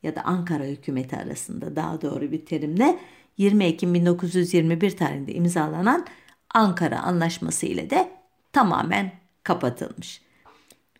ya 0.03 0.15
da 0.15 0.21
Ankara 0.21 0.63
hükümeti 0.63 1.17
arasında 1.17 1.75
daha 1.75 2.01
doğru 2.01 2.31
bir 2.31 2.45
terimle 2.45 2.99
20 3.37 3.63
Ekim 3.63 3.93
1921 3.93 4.97
tarihinde 4.97 5.33
imzalanan 5.33 6.05
Ankara 6.53 6.99
Anlaşması 6.99 7.65
ile 7.65 7.89
de 7.89 8.11
tamamen 8.53 9.11
kapatılmış. 9.43 10.21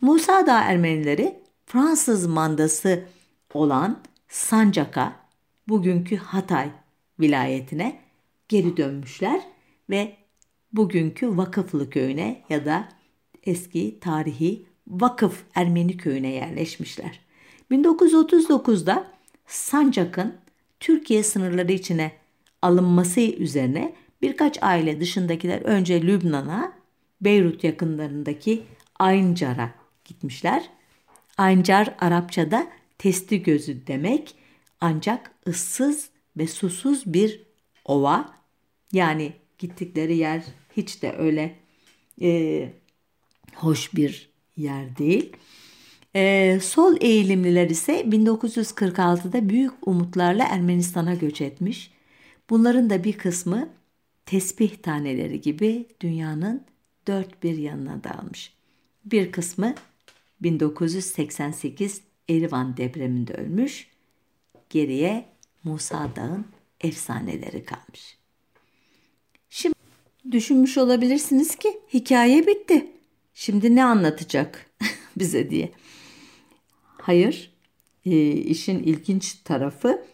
Musa 0.01 0.47
Dağ 0.47 0.61
Ermenileri 0.61 1.39
Fransız 1.65 2.27
mandası 2.27 3.03
olan 3.53 3.99
Sancak'a, 4.29 5.13
bugünkü 5.67 6.17
Hatay 6.17 6.71
vilayetine 7.21 7.99
geri 8.47 8.77
dönmüşler 8.77 9.41
ve 9.89 10.15
bugünkü 10.73 11.37
Vakıflı 11.37 11.89
köyüne 11.89 12.41
ya 12.49 12.65
da 12.65 12.89
eski 13.43 13.99
tarihi 13.99 14.65
Vakıf 14.87 15.43
Ermeni 15.55 15.97
köyüne 15.97 16.29
yerleşmişler. 16.29 17.19
1939'da 17.71 19.07
Sancak'ın 19.47 20.35
Türkiye 20.79 21.23
sınırları 21.23 21.71
içine 21.71 22.11
alınması 22.61 23.21
üzerine 23.21 23.93
birkaç 24.21 24.63
aile 24.63 24.99
dışındakiler 24.99 25.61
önce 25.61 26.01
Lübnan'a, 26.01 26.73
Beyrut 27.21 27.63
yakınlarındaki 27.63 28.63
Ayncar'a 28.99 29.71
gitmişler. 30.05 30.69
Ayncar 31.37 31.95
Arapçada 31.99 32.67
testi 32.97 33.43
gözü 33.43 33.87
demek 33.87 34.35
ancak 34.81 35.31
ıssız 35.47 36.10
ve 36.37 36.47
susuz 36.47 37.13
bir 37.13 37.41
ova 37.85 38.33
yani 38.91 39.33
gittikleri 39.57 40.17
yer 40.17 40.43
hiç 40.77 41.01
de 41.01 41.15
öyle 41.17 41.55
e, 42.21 42.69
hoş 43.55 43.93
bir 43.93 44.29
yer 44.57 44.97
değil. 44.97 45.35
E, 46.15 46.59
sol 46.61 46.97
eğilimliler 47.01 47.69
ise 47.69 48.01
1946'da 48.01 49.49
büyük 49.49 49.87
umutlarla 49.87 50.43
Ermenistan'a 50.43 51.15
göç 51.15 51.41
etmiş. 51.41 51.91
Bunların 52.49 52.89
da 52.89 53.03
bir 53.03 53.13
kısmı 53.13 53.69
tesbih 54.25 54.75
taneleri 54.75 55.41
gibi 55.41 55.85
dünyanın 56.01 56.65
dört 57.07 57.43
bir 57.43 57.57
yanına 57.57 58.03
dağılmış. 58.03 58.53
Bir 59.05 59.31
kısmı 59.31 59.75
1988 60.41 62.01
Erivan 62.29 62.77
depreminde 62.77 63.33
ölmüş. 63.33 63.87
Geriye 64.69 65.25
Musa 65.63 66.09
Dağ'ın 66.15 66.45
efsaneleri 66.81 67.63
kalmış. 67.63 68.17
Şimdi 69.49 69.75
düşünmüş 70.31 70.77
olabilirsiniz 70.77 71.55
ki 71.55 71.79
hikaye 71.93 72.47
bitti. 72.47 72.87
Şimdi 73.33 73.75
ne 73.75 73.83
anlatacak 73.83 74.65
bize 75.17 75.49
diye. 75.49 75.71
Hayır, 76.97 77.51
e, 78.05 78.31
işin 78.31 78.79
ilginç 78.79 79.33
tarafı 79.33 80.05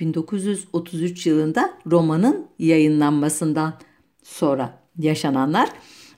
1933 0.00 1.26
yılında 1.26 1.78
romanın 1.86 2.48
yayınlanmasından 2.58 3.78
sonra 4.22 4.82
yaşananlar. 4.98 5.68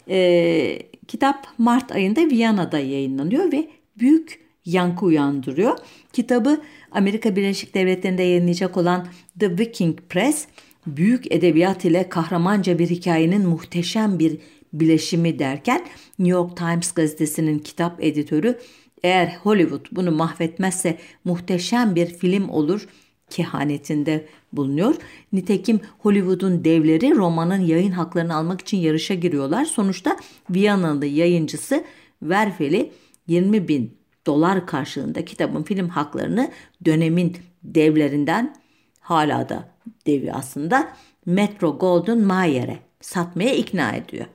E, 0.09 0.89
kitap 1.09 1.49
Mart 1.59 1.93
ayında 1.93 2.21
Viyana'da 2.21 2.79
yayınlanıyor 2.79 3.53
ve 3.53 3.71
büyük 3.99 4.45
yankı 4.67 5.07
uyandırıyor. 5.07 5.79
Kitabı 6.13 6.61
Amerika 6.91 7.37
Birleşik 7.37 7.75
Devletleri'nde 7.75 8.23
yayınlayacak 8.23 8.77
olan 8.77 9.07
The 9.41 9.59
Viking 9.59 9.99
Press, 10.09 10.47
büyük 10.87 11.33
edebiyat 11.33 11.85
ile 11.85 12.09
kahramanca 12.09 12.79
bir 12.79 12.91
hikayenin 12.91 13.49
muhteşem 13.49 14.19
bir 14.19 14.39
bileşimi 14.73 15.39
derken 15.39 15.87
New 16.19 16.39
York 16.39 16.57
Times 16.57 16.93
gazetesinin 16.93 17.59
kitap 17.59 18.05
editörü 18.05 18.59
eğer 19.03 19.37
Hollywood 19.43 19.87
bunu 19.93 20.11
mahvetmezse 20.11 20.99
muhteşem 21.25 21.95
bir 21.95 22.07
film 22.07 22.49
olur 22.49 22.89
kehanetinde 23.31 24.27
bulunuyor. 24.53 24.95
Nitekim 25.33 25.81
Hollywood'un 25.99 26.65
devleri 26.65 27.15
romanın 27.17 27.61
yayın 27.61 27.91
haklarını 27.91 28.35
almak 28.35 28.61
için 28.61 28.77
yarışa 28.77 29.15
giriyorlar. 29.15 29.65
Sonuçta 29.65 30.17
Viyana'lı 30.51 31.07
yayıncısı 31.07 31.85
Verfeli 32.23 32.91
20 33.27 33.69
bin 33.69 34.04
dolar 34.27 34.67
karşılığında 34.67 35.25
kitabın 35.25 35.63
film 35.63 35.89
haklarını 35.89 36.51
dönemin 36.85 37.37
devlerinden 37.63 38.57
hala 39.01 39.49
da 39.49 39.69
devi 40.07 40.33
aslında 40.33 40.89
Metro 41.27 41.79
Golden 41.79 42.19
Mayer'e 42.19 42.79
satmaya 43.01 43.55
ikna 43.55 43.93
ediyor. 43.93 44.27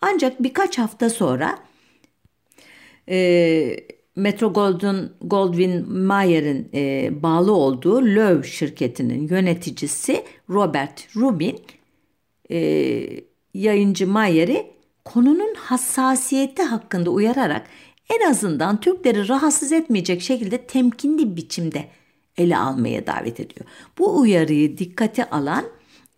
Ancak 0.00 0.42
birkaç 0.42 0.78
hafta 0.78 1.10
sonra 1.10 1.58
e, 3.08 3.76
Metro 4.16 4.52
Golden 4.52 5.10
Goldwyn 5.20 5.92
Mayer'in 5.92 6.68
e, 6.74 7.10
bağlı 7.22 7.52
olduğu 7.52 8.02
Löw 8.06 8.48
şirketinin 8.48 9.28
yöneticisi 9.28 10.24
Robert 10.50 11.16
Rubin 11.16 11.60
e, 12.50 12.60
yayıncı 13.54 14.06
Mayer'i 14.06 14.66
konunun 15.04 15.54
hassasiyeti 15.54 16.62
hakkında 16.62 17.10
uyararak 17.10 17.66
en 18.10 18.30
azından 18.30 18.80
Türkleri 18.80 19.28
rahatsız 19.28 19.72
etmeyecek 19.72 20.22
şekilde 20.22 20.58
temkinli 20.58 21.36
biçimde 21.36 21.84
ele 22.36 22.56
almaya 22.56 23.06
davet 23.06 23.40
ediyor. 23.40 23.66
Bu 23.98 24.20
uyarıyı 24.20 24.78
dikkate 24.78 25.30
alan 25.30 25.64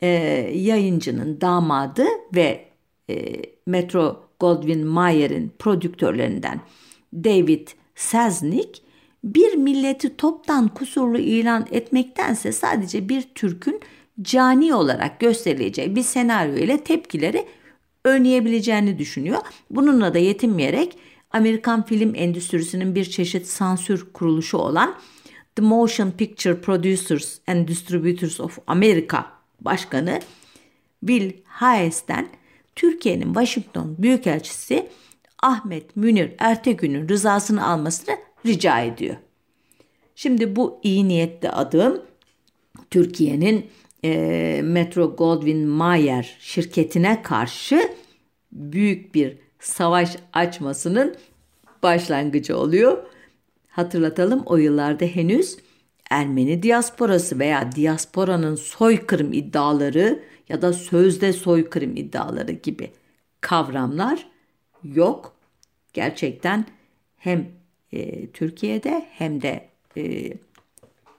e, 0.00 0.08
yayıncının 0.54 1.40
damadı 1.40 2.04
ve 2.34 2.64
e, 3.10 3.42
Metro 3.66 4.24
Goldwyn 4.40 4.86
Mayer'in 4.86 5.52
prodüktörlerinden 5.58 6.60
David 7.14 7.68
Selznick 7.94 8.82
bir 9.24 9.54
milleti 9.54 10.16
toptan 10.16 10.68
kusurlu 10.68 11.18
ilan 11.18 11.66
etmektense 11.70 12.52
sadece 12.52 13.08
bir 13.08 13.22
Türk'ün 13.34 13.80
cani 14.22 14.74
olarak 14.74 15.20
gösterileceği 15.20 15.96
bir 15.96 16.02
senaryo 16.02 16.54
ile 16.56 16.84
tepkileri 16.84 17.46
önleyebileceğini 18.04 18.98
düşünüyor. 18.98 19.38
Bununla 19.70 20.14
da 20.14 20.18
yetinmeyerek 20.18 20.98
Amerikan 21.32 21.86
film 21.86 22.14
endüstrisinin 22.14 22.94
bir 22.94 23.04
çeşit 23.04 23.46
sansür 23.46 24.12
kuruluşu 24.12 24.58
olan 24.58 24.94
The 25.56 25.62
Motion 25.62 26.10
Picture 26.10 26.60
Producers 26.60 27.38
and 27.46 27.68
Distributors 27.68 28.40
of 28.40 28.58
America 28.66 29.26
Başkanı 29.60 30.20
Bill 31.02 31.32
Hayes'ten 31.44 32.28
Türkiye'nin 32.76 33.26
Washington 33.34 33.96
Büyükelçisi 33.98 34.88
Ahmet 35.42 35.96
Münir 35.96 36.32
Ertegün'ün 36.38 37.08
rızasını 37.08 37.66
almasını 37.66 38.16
rica 38.46 38.80
ediyor. 38.80 39.16
Şimdi 40.14 40.56
bu 40.56 40.80
iyi 40.82 41.08
niyetli 41.08 41.50
adım 41.50 42.02
Türkiye'nin 42.90 43.66
e, 44.04 44.60
Metro 44.64 45.16
Goldwyn 45.16 45.66
Mayer 45.66 46.36
şirketine 46.40 47.22
karşı 47.22 47.92
büyük 48.52 49.14
bir 49.14 49.41
savaş 49.62 50.16
açmasının 50.32 51.16
başlangıcı 51.82 52.58
oluyor. 52.58 53.02
Hatırlatalım 53.68 54.42
o 54.46 54.56
yıllarda 54.56 55.04
henüz 55.04 55.56
Ermeni 56.10 56.62
diasporası 56.62 57.38
veya 57.38 57.72
diasporanın 57.72 58.54
soykırım 58.54 59.32
iddiaları 59.32 60.22
ya 60.48 60.62
da 60.62 60.72
sözde 60.72 61.32
soykırım 61.32 61.96
iddiaları 61.96 62.52
gibi 62.52 62.90
kavramlar 63.40 64.26
yok. 64.84 65.34
Gerçekten 65.92 66.66
hem 67.16 67.46
e, 67.92 68.26
Türkiye'de 68.30 69.06
hem 69.10 69.42
de 69.42 69.68
e, 69.96 70.32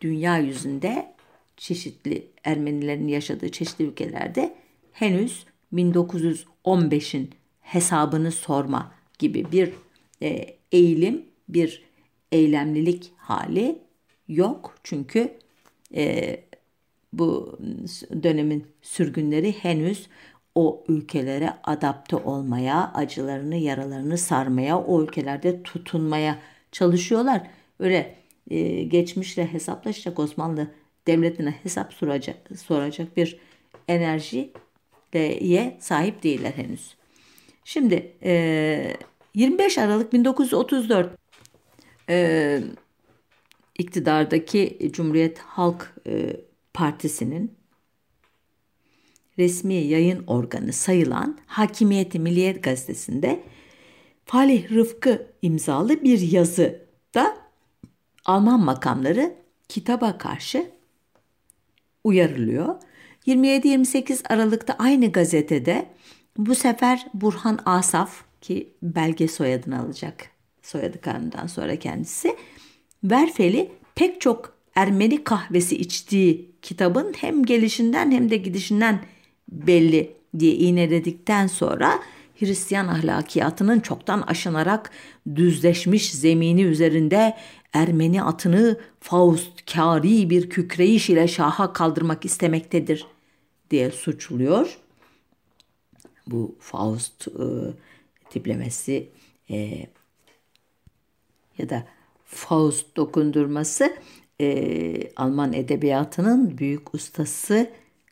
dünya 0.01 0.37
yüzünde 0.37 1.13
çeşitli 1.57 2.27
Ermenilerin 2.43 3.07
yaşadığı 3.07 3.49
çeşitli 3.49 3.85
ülkelerde 3.85 4.55
henüz 4.91 5.45
1915'in 5.73 7.29
hesabını 7.63 8.31
sorma 8.31 8.91
gibi 9.19 9.51
bir 9.51 9.73
e, 10.21 10.57
eğilim, 10.71 11.25
bir 11.49 11.83
eylemlilik 12.31 13.11
hali 13.17 13.79
yok. 14.27 14.75
Çünkü 14.83 15.31
e, 15.95 16.37
bu 17.13 17.59
dönemin 18.23 18.67
sürgünleri 18.81 19.51
henüz 19.63 20.07
o 20.55 20.83
ülkelere 20.87 21.53
adapte 21.63 22.15
olmaya, 22.15 22.91
acılarını, 22.93 23.55
yaralarını 23.55 24.17
sarmaya, 24.17 24.81
o 24.81 25.03
ülkelerde 25.03 25.63
tutunmaya 25.63 26.39
çalışıyorlar. 26.71 27.47
Öyle 27.79 28.15
e, 28.49 28.83
geçmişle 28.83 29.53
hesaplaşacak 29.53 30.19
Osmanlı 30.19 30.67
devletine 31.07 31.51
hesap 31.63 31.93
soracak, 31.93 32.37
soracak 32.57 33.17
bir 33.17 33.39
enerjiye 33.87 34.51
sahip 35.79 36.23
değiller 36.23 36.51
henüz. 36.51 36.95
Şimdi 37.65 38.15
e, 38.23 38.97
25 39.33 39.77
Aralık 39.77 40.13
1934 40.13 41.17
e, 42.09 42.59
iktidardaki 43.79 44.91
Cumhuriyet 44.93 45.39
Halk 45.39 45.93
e, 46.07 46.37
Partisi'nin 46.73 47.51
resmi 49.39 49.73
yayın 49.73 50.23
organı 50.27 50.73
sayılan 50.73 51.37
Hakimiyeti 51.45 52.19
Milliyet 52.19 52.63
Gazetesi'nde 52.63 53.43
Falih 54.25 54.71
Rıfkı 54.71 55.27
imzalı 55.41 56.03
bir 56.03 56.19
yazıda 56.19 57.37
Alman 58.25 58.59
makamları 58.59 59.35
kitaba 59.69 60.17
karşı 60.17 60.71
uyarılıyor. 62.03 62.75
27-28 63.27 64.33
Aralık'ta 64.33 64.75
aynı 64.79 65.11
gazetede 65.11 65.89
bu 66.37 66.55
sefer 66.55 67.07
Burhan 67.13 67.59
Asaf 67.65 68.23
ki 68.41 68.73
belge 68.81 69.27
soyadını 69.27 69.79
alacak 69.79 70.29
soyadı 70.61 71.01
karnından 71.01 71.47
sonra 71.47 71.75
kendisi 71.75 72.35
Verfeli 73.03 73.71
pek 73.95 74.21
çok 74.21 74.53
Ermeni 74.75 75.23
kahvesi 75.23 75.77
içtiği 75.77 76.51
kitabın 76.61 77.13
hem 77.17 77.45
gelişinden 77.45 78.11
hem 78.11 78.29
de 78.29 78.37
gidişinden 78.37 78.99
belli 79.51 80.15
diye 80.39 80.53
iğneledikten 80.53 81.47
sonra 81.47 81.99
Hristiyan 82.39 82.87
ahlakiyatının 82.87 83.79
çoktan 83.79 84.21
aşınarak 84.21 84.91
düzleşmiş 85.35 86.11
zemini 86.11 86.63
üzerinde 86.63 87.37
Ermeni 87.73 88.23
atını 88.23 88.79
Faustkari 88.99 90.29
bir 90.29 90.49
kükreyiş 90.49 91.09
ile 91.09 91.27
şaha 91.27 91.73
kaldırmak 91.73 92.25
istemektedir 92.25 93.05
diye 93.69 93.91
suçluyor. 93.91 94.77
Bu 96.27 96.55
Faust 96.59 97.27
e, 97.27 97.31
tiplemesi 98.29 99.09
e, 99.49 99.87
ya 101.57 101.69
da 101.69 101.87
Faust 102.25 102.97
dokundurması 102.97 103.97
e, 104.41 105.11
Alman 105.15 105.53
edebiyatının 105.53 106.57
büyük 106.57 106.93
ustası 106.95 107.69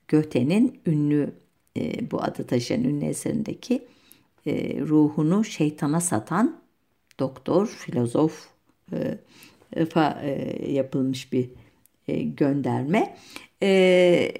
Goethe'nin 0.10 0.80
ünlü 0.86 1.34
e, 1.78 2.12
bu 2.12 2.24
adı 2.24 2.48
taşıyan 2.48 2.84
ünlü 2.84 3.06
eserindeki 3.06 3.88
e, 4.46 4.80
ruhunu 4.80 5.44
şeytana 5.44 6.02
satan 6.02 6.62
doktor, 7.20 7.68
filozof 7.68 8.48
e, 8.94 9.18
e, 9.76 10.72
yapılmış 10.72 11.34
bir 11.34 11.50
e, 12.08 12.22
gönderme. 12.22 13.18
E, 13.64 14.32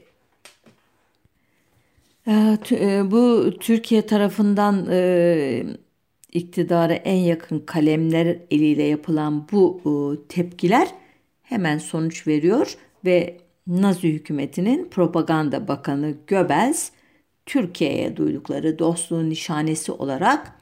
bu 3.12 3.52
Türkiye 3.60 4.06
tarafından 4.06 4.88
e, 4.92 5.64
iktidara 6.32 6.94
en 6.94 7.16
yakın 7.16 7.60
kalemler 7.60 8.38
eliyle 8.52 8.84
yapılan 8.84 9.48
bu 9.52 9.82
e, 9.86 9.92
tepkiler 10.28 10.88
hemen 11.42 11.78
sonuç 11.78 12.28
veriyor 12.28 12.78
ve 13.06 13.38
Nazi 13.68 14.14
hükümetinin 14.14 14.90
propaganda 14.90 15.68
bakanı 15.68 16.16
Göbels 16.28 16.92
Türkiye'ye 17.46 18.18
duydukları 18.18 18.80
dostluğun 18.80 19.30
nişanesi 19.30 19.92
olarak 19.92 20.56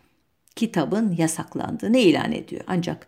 kitabın 0.55 1.15
yasaklandığını 1.17 1.97
ilan 1.97 2.31
ediyor. 2.31 2.61
Ancak 2.67 3.07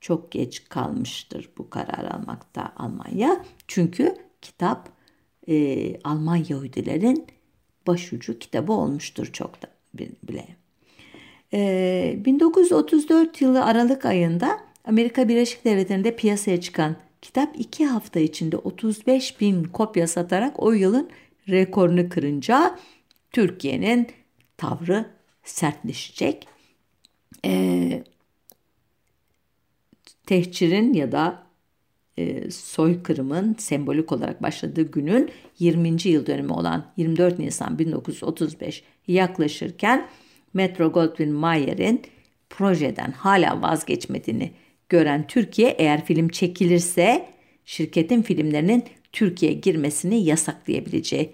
çok 0.00 0.32
geç 0.32 0.68
kalmıştır 0.68 1.50
bu 1.58 1.70
karar 1.70 2.04
almakta 2.04 2.72
Almanya. 2.76 3.44
Çünkü 3.68 4.16
kitap 4.42 4.88
e, 5.48 6.00
Alman 6.00 6.44
Yahudilerin 6.48 7.26
başucu 7.88 8.38
kitabı 8.38 8.72
olmuştur 8.72 9.26
çok 9.32 9.62
da 9.62 9.66
bile. 10.28 10.46
E, 11.52 12.18
1934 12.24 13.40
yılı 13.40 13.64
Aralık 13.64 14.06
ayında 14.06 14.60
Amerika 14.84 15.28
Birleşik 15.28 15.64
Devletleri'nde 15.64 16.16
piyasaya 16.16 16.60
çıkan 16.60 16.96
kitap 17.22 17.60
iki 17.60 17.86
hafta 17.86 18.20
içinde 18.20 18.56
35 18.56 19.40
bin 19.40 19.64
kopya 19.64 20.06
satarak 20.06 20.62
o 20.62 20.72
yılın 20.72 21.10
rekorunu 21.48 22.08
kırınca 22.08 22.78
Türkiye'nin 23.32 24.06
tavrı 24.56 25.06
sertleşecek. 25.44 26.48
E, 27.44 28.02
tehcirin 30.26 30.92
ya 30.92 31.12
da 31.12 31.47
e, 32.18 32.50
soykırımın 32.50 33.56
sembolik 33.58 34.12
olarak 34.12 34.42
başladığı 34.42 34.82
günün 34.82 35.30
20. 35.58 36.08
yıl 36.08 36.26
dönümü 36.26 36.52
olan 36.52 36.92
24 36.96 37.38
Nisan 37.38 37.78
1935 37.78 38.82
yaklaşırken 39.06 40.08
Metro 40.54 40.92
Goldwyn 40.92 41.32
Mayer'in 41.32 42.02
projeden 42.50 43.12
hala 43.12 43.62
vazgeçmediğini 43.62 44.52
gören 44.88 45.26
Türkiye 45.26 45.68
eğer 45.68 46.04
film 46.04 46.28
çekilirse 46.28 47.26
şirketin 47.64 48.22
filmlerinin 48.22 48.84
Türkiye'ye 49.12 49.58
girmesini 49.58 50.24
yasaklayabileceği 50.24 51.32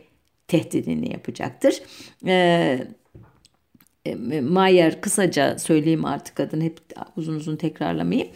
tehdidini 0.48 1.12
yapacaktır. 1.12 1.82
Ee, 2.26 2.78
Mayer 4.42 5.00
kısaca 5.00 5.58
söyleyeyim 5.58 6.04
artık 6.04 6.40
adını 6.40 6.64
hep 6.64 6.78
uzun 7.16 7.34
uzun 7.34 7.56
tekrarlamayayım. 7.56 8.28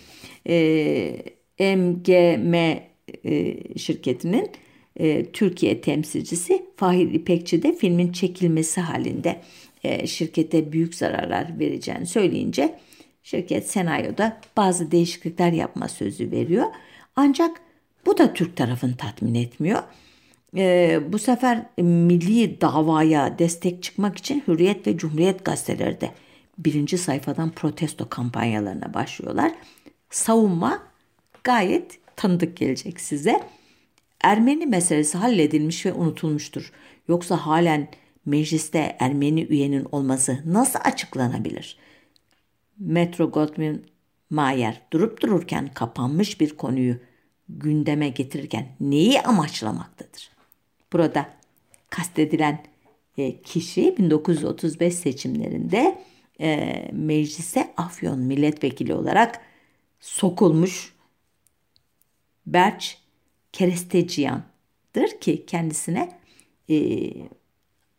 Ee, 0.48 1.37
MGM 1.58 2.54
e, 3.24 3.56
şirketinin 3.78 4.50
e, 4.96 5.24
Türkiye 5.32 5.80
temsilcisi 5.80 6.66
Fahir 6.76 7.14
İpekçi 7.14 7.62
de 7.62 7.72
filmin 7.72 8.12
çekilmesi 8.12 8.80
halinde 8.80 9.40
e, 9.84 10.06
şirkete 10.06 10.72
büyük 10.72 10.94
zararlar 10.94 11.58
vereceğini 11.58 12.06
söyleyince 12.06 12.78
şirket 13.22 13.70
senaryoda 13.70 14.40
bazı 14.56 14.90
değişiklikler 14.90 15.52
yapma 15.52 15.88
sözü 15.88 16.30
veriyor. 16.30 16.66
Ancak 17.16 17.60
bu 18.06 18.18
da 18.18 18.32
Türk 18.32 18.56
tarafını 18.56 18.96
tatmin 18.96 19.34
etmiyor. 19.34 19.82
E, 20.56 21.00
bu 21.12 21.18
sefer 21.18 21.66
milli 21.78 22.60
davaya 22.60 23.38
destek 23.38 23.82
çıkmak 23.82 24.18
için 24.18 24.42
Hürriyet 24.48 24.86
ve 24.86 24.96
Cumhuriyet 24.96 25.44
gazeteleri 25.44 26.00
de 26.00 26.10
birinci 26.58 26.98
sayfadan 26.98 27.50
protesto 27.50 28.08
kampanyalarına 28.08 28.94
başlıyorlar. 28.94 29.52
Savunma 30.10 30.87
gayet 31.48 31.98
tanıdık 32.16 32.56
gelecek 32.56 33.00
size. 33.00 33.42
Ermeni 34.20 34.66
meselesi 34.66 35.18
halledilmiş 35.18 35.86
ve 35.86 35.92
unutulmuştur. 35.92 36.72
Yoksa 37.08 37.36
halen 37.36 37.88
mecliste 38.26 38.96
Ermeni 39.00 39.42
üyenin 39.42 39.86
olması 39.92 40.42
nasıl 40.46 40.78
açıklanabilir? 40.84 41.78
Metro 42.78 43.30
Goldwyn 43.30 43.82
Mayer 44.30 44.82
durup 44.92 45.22
dururken 45.22 45.70
kapanmış 45.74 46.40
bir 46.40 46.56
konuyu 46.56 46.96
gündeme 47.48 48.08
getirirken 48.08 48.68
neyi 48.80 49.20
amaçlamaktadır? 49.20 50.30
Burada 50.92 51.28
kastedilen 51.90 52.64
e, 53.18 53.42
kişi 53.42 53.94
1935 53.98 54.94
seçimlerinde 54.94 55.98
e, 56.40 56.90
meclise 56.92 57.72
Afyon 57.76 58.20
milletvekili 58.20 58.94
olarak 58.94 59.40
sokulmuş 60.00 60.97
Berç 62.52 62.98
Keresteciyan'dır 63.52 65.20
ki 65.20 65.46
kendisine 65.46 66.18
e, 66.70 67.10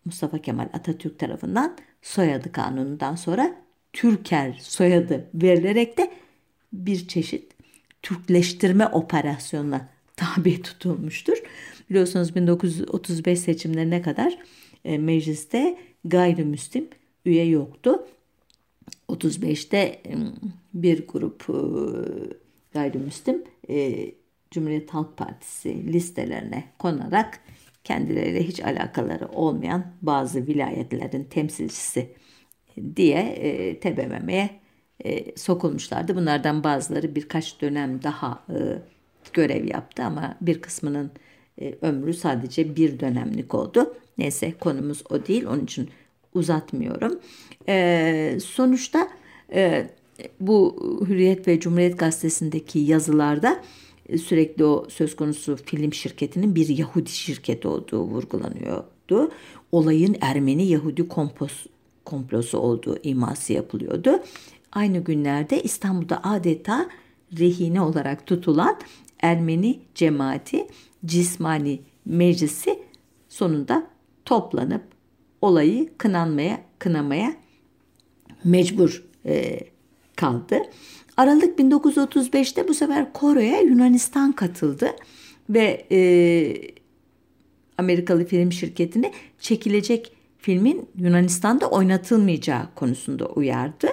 Mustafa 0.06 0.38
Kemal 0.38 0.70
Atatürk 0.74 1.20
tarafından 1.20 1.78
soyadı 2.02 2.52
kanunundan 2.52 3.16
sonra 3.16 3.56
Türker 3.94 4.60
soyadı 4.62 5.30
verilerek 5.34 5.98
de 5.98 6.12
bir 6.74 7.08
çeşit 7.08 7.52
Türkleştirme 8.02 8.88
operasyonuna 8.88 9.90
tabi 10.16 10.62
tutulmuştur. 10.62 11.38
Biliyorsunuz 11.90 12.36
1935 12.36 13.40
seçimlerine 13.40 14.02
kadar 14.02 14.38
e, 14.86 14.98
mecliste 14.98 15.78
gayrimüslim 16.06 16.88
üye 17.26 17.46
yoktu. 17.46 18.08
35'te 19.10 19.78
e, 19.78 20.16
bir 20.74 21.08
grup 21.08 21.50
e, 21.50 21.60
gayrimüslim 22.74 23.44
e, 23.70 24.12
Cumhuriyet 24.52 24.90
Halk 24.94 25.18
Partisi 25.18 25.94
listelerine 25.94 26.64
konarak 26.80 27.40
kendileriyle 27.84 28.44
hiç 28.44 28.60
alakaları 28.60 29.28
olmayan 29.28 29.86
bazı 30.02 30.48
vilayetlerin 30.48 31.24
temsilcisi 31.24 32.10
diye 32.96 33.20
e, 33.20 33.80
TBMM'ye 33.80 34.50
e, 35.06 35.38
sokulmuşlardı. 35.38 36.16
Bunlardan 36.16 36.64
bazıları 36.64 37.16
birkaç 37.16 37.62
dönem 37.62 38.04
daha 38.04 38.44
e, 38.50 38.58
görev 39.34 39.68
yaptı 39.68 40.04
ama 40.04 40.38
bir 40.42 40.62
kısmının 40.62 41.12
e, 41.62 41.76
ömrü 41.82 42.14
sadece 42.14 42.76
bir 42.76 43.00
dönemlik 43.00 43.54
oldu. 43.56 43.96
Neyse 44.18 44.54
konumuz 44.60 45.04
o 45.10 45.26
değil 45.26 45.46
onun 45.46 45.64
için 45.64 45.90
uzatmıyorum. 46.34 47.20
E, 47.68 48.38
sonuçta 48.44 49.08
e, 49.54 49.90
bu 50.40 50.76
Hürriyet 51.08 51.48
ve 51.48 51.60
Cumhuriyet 51.60 52.00
gazetesindeki 52.00 52.80
yazılarda 52.80 53.52
e, 53.52 53.60
sürekli 54.18 54.66
o 54.66 54.86
söz 54.90 55.16
konusu 55.16 55.56
film 55.66 55.94
şirketinin 55.94 56.56
bir 56.56 56.68
Yahudi 56.68 57.10
şirketi 57.10 57.68
olduğu 57.68 58.02
vurgulanıyordu. 58.02 59.32
Olayın 59.72 60.16
Ermeni 60.22 60.66
Yahudi 60.66 61.08
kompos, 61.08 61.66
komplosu 62.06 62.58
olduğu 62.58 62.98
iması 63.04 63.54
yapılıyordu. 63.54 64.20
Aynı 64.72 64.98
günlerde 64.98 65.64
İstanbul'da 65.64 66.24
adeta 66.24 66.90
rehine 67.40 67.82
olarak 67.82 68.26
tutulan 68.26 68.80
Ermeni 69.22 69.80
cemaati 69.96 70.68
cismani 71.06 71.80
meclisi 72.06 72.80
sonunda 73.30 73.88
toplanıp 74.26 74.84
olayı 75.42 75.90
kınanmaya 75.98 76.62
kınamaya 76.80 77.36
mecbur 78.44 79.04
e, 79.26 79.60
kaldı. 80.16 80.62
Aralık 81.20 81.60
1935'te 81.60 82.68
bu 82.68 82.74
sefer 82.74 83.14
Kore'ye 83.14 83.64
Yunanistan 83.64 84.32
katıldı 84.32 84.90
ve 85.50 85.86
e, 85.92 86.00
Amerikalı 87.78 88.26
film 88.26 88.52
şirketini 88.52 89.12
çekilecek 89.40 90.12
filmin 90.38 90.90
Yunanistan'da 90.98 91.70
oynatılmayacağı 91.70 92.62
konusunda 92.76 93.26
uyardı. 93.26 93.88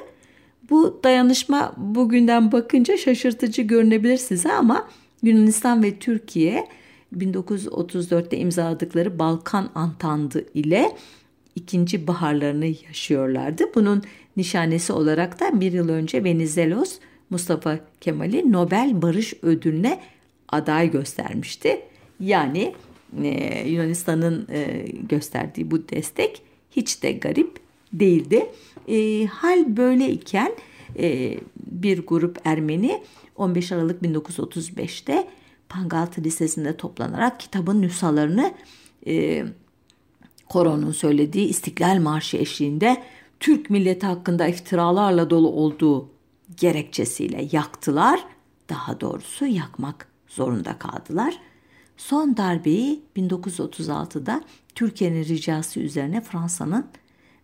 Bu 0.71 1.01
dayanışma 1.05 1.75
bugünden 1.77 2.53
bakınca 2.53 2.97
şaşırtıcı 2.97 3.63
görünebilir 3.63 4.17
size 4.17 4.53
ama 4.53 4.89
Yunanistan 5.23 5.83
ve 5.83 5.99
Türkiye 5.99 6.69
1934'te 7.17 8.39
imzaladıkları 8.39 9.19
Balkan 9.19 9.71
Antandı 9.75 10.47
ile 10.55 10.97
ikinci 11.55 12.07
baharlarını 12.07 12.67
yaşıyorlardı. 12.67 13.65
Bunun 13.75 14.03
nişanesi 14.37 14.93
olarak 14.93 15.41
da 15.41 15.61
bir 15.61 15.73
yıl 15.73 15.89
önce 15.89 16.25
Venizelos 16.25 16.99
Mustafa 17.31 17.79
Kemal'i 18.01 18.53
Nobel 18.53 19.03
Barış 19.03 19.35
Ödülü'ne 19.43 20.01
aday 20.49 20.91
göstermişti. 20.91 21.83
Yani 22.21 22.75
e, 23.23 23.69
Yunanistan'ın 23.69 24.49
e, 24.53 24.85
gösterdiği 25.09 25.71
bu 25.71 25.89
destek 25.89 26.43
hiç 26.71 27.03
de 27.03 27.13
garip 27.13 27.57
değildi. 27.93 28.47
E, 28.89 29.27
hal 29.27 29.77
böyleyken 29.77 30.53
e, 30.99 31.39
bir 31.57 32.07
grup 32.07 32.39
Ermeni 32.45 33.03
15 33.37 33.73
Aralık 33.73 34.03
1935'te 34.03 35.29
Pangaltı 35.69 36.25
Lisesi'nde 36.25 36.77
toplanarak 36.77 37.41
kitabın 37.41 37.83
nüshalarını 37.83 38.55
e, 39.07 39.45
Koron'un 40.49 40.93
söylediği 40.93 41.49
İstiklal 41.49 41.99
Marşı 41.99 42.37
eşliğinde 42.37 43.03
Türk 43.41 43.71
milleti 43.71 44.07
hakkında 44.07 44.47
iftiralarla 44.47 45.31
dolu 45.31 45.49
olduğu 45.49 46.09
gerekçesiyle 46.57 47.49
yaktılar. 47.53 48.25
Daha 48.69 49.01
doğrusu 49.01 49.47
yakmak 49.47 50.09
zorunda 50.29 50.79
kaldılar. 50.79 51.39
Son 51.97 52.37
darbeyi 52.37 53.03
1936'da 53.17 54.43
Türkiye'nin 54.75 55.25
ricası 55.25 55.81
üzerine 55.81 56.21
Fransa'nın 56.21 56.87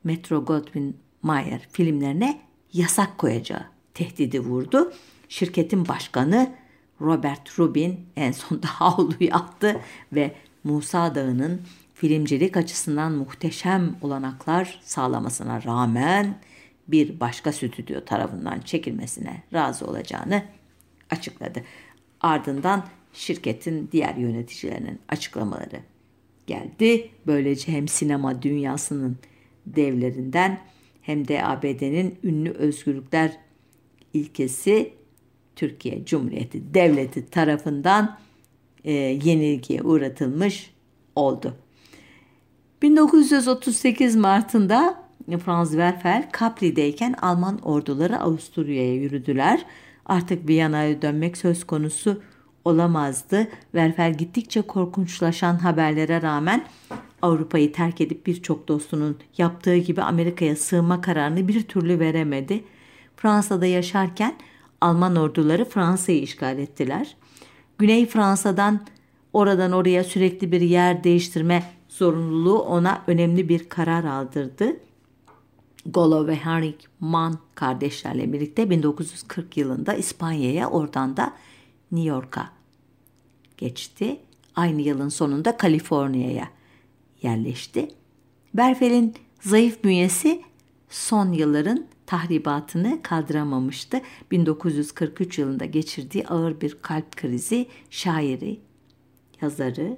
Metro 0.05 0.45
Goldwyn 0.45 0.95
Mayer 1.23 1.69
filmlerine 1.73 2.41
yasak 2.73 3.19
koyacağı 3.19 3.65
tehdidi 3.95 4.41
vurdu. 4.41 4.93
Şirketin 5.29 5.89
başkanı 5.89 6.53
Robert 7.01 7.59
Rubin 7.59 8.07
en 8.17 8.33
sonunda 8.33 8.67
havluyu 8.71 9.35
attı 9.35 9.81
ve 10.13 10.35
Musa 10.65 11.15
Dağı'nın 11.15 11.61
filmcilik 11.95 12.57
açısından 12.57 13.13
muhteşem 13.13 13.97
olanaklar 14.01 14.81
sağlamasına 14.85 15.63
rağmen 15.63 16.39
bir 16.89 17.21
başka 17.21 17.53
stüdyo 17.53 18.05
tarafından 18.05 18.61
çekilmesine 18.61 19.43
razı 19.53 19.87
olacağını 19.87 20.43
açıkladı. 21.11 21.63
Ardından 22.21 22.87
şirketin 23.13 23.89
diğer 23.93 24.15
yöneticilerinin 24.15 25.01
açıklamaları 25.09 25.81
geldi. 26.47 27.11
Böylece 27.27 27.73
hem 27.73 27.89
sinema 27.89 28.43
dünyasının 28.43 29.19
devlerinden 29.67 30.61
hem 31.03 31.29
de 31.29 31.45
ABD'nin 31.45 32.19
ünlü 32.25 32.51
özgürlükler 32.51 33.33
ilkesi 34.13 34.93
Türkiye 35.57 36.05
Cumhuriyeti 36.05 36.75
Devleti 36.75 37.31
tarafından 37.31 38.19
e, 38.85 38.93
yenilgiye 38.93 39.83
uğratılmış 39.83 40.71
oldu. 41.17 41.57
1938 42.83 44.17
Mart'ında 44.17 45.02
Franz 45.45 45.71
Werfel 45.71 46.31
Capri'deyken 46.41 47.13
Alman 47.23 47.59
orduları 47.59 48.21
Avusturya'ya 48.21 48.95
yürüdüler. 48.95 49.67
Artık 50.07 50.49
Viyana'ya 50.49 51.03
dönmek 51.03 51.37
söz 51.37 51.65
konusu 51.65 52.23
olamazdı. 52.65 53.49
Werfel 53.63 54.15
gittikçe 54.15 54.63
korkunçlaşan 54.63 55.55
haberlere 55.55 56.23
rağmen 56.23 56.65
Avrupa'yı 57.23 57.73
terk 57.73 58.01
edip 58.01 58.27
birçok 58.27 58.69
dostunun 58.69 59.17
yaptığı 59.39 59.77
gibi 59.77 60.03
Amerika'ya 60.03 60.57
sığınma 60.57 61.01
kararını 61.01 61.49
bir 61.49 61.63
türlü 61.63 61.99
veremedi. 61.99 62.65
Fransa'da 63.17 63.67
yaşarken 63.67 64.35
Alman 64.81 65.17
orduları 65.17 65.65
Fransa'yı 65.65 66.23
işgal 66.23 66.59
ettiler. 66.59 67.17
Güney 67.79 68.07
Fransa'dan 68.07 68.81
oradan 69.33 69.73
oraya 69.73 70.05
sürekli 70.05 70.53
bir 70.53 70.61
yer 70.61 71.05
değiştirme 71.05 71.63
zorunluluğu 71.89 72.59
ona 72.59 73.03
önemli 73.07 73.49
bir 73.49 73.69
karar 73.69 74.05
aldırdı. 74.05 74.77
Golo 75.87 76.27
ve 76.27 76.37
Henrik 76.37 76.89
Mann 77.01 77.39
kardeşlerle 77.55 78.33
birlikte 78.33 78.71
1940 78.71 79.57
yılında 79.57 79.95
İspanya'ya 79.95 80.71
oradan 80.71 81.17
da 81.17 81.33
New 81.93 82.09
York'a 82.09 82.51
geçti. 83.57 84.21
Aynı 84.57 84.83
yılın 84.83 85.09
sonunda 85.09 85.57
Kaliforniya'ya 85.57 86.49
yerleşti. 87.23 87.89
Berfel'in 88.55 89.15
zayıf 89.41 89.85
bünyesi 89.85 90.43
son 90.89 91.33
yılların 91.33 91.87
tahribatını 92.07 93.03
kaldıramamıştı. 93.03 94.01
1943 94.31 95.39
yılında 95.39 95.65
geçirdiği 95.65 96.27
ağır 96.27 96.61
bir 96.61 96.79
kalp 96.83 97.17
krizi 97.17 97.67
şairi, 97.91 98.61
yazarı 99.41 99.97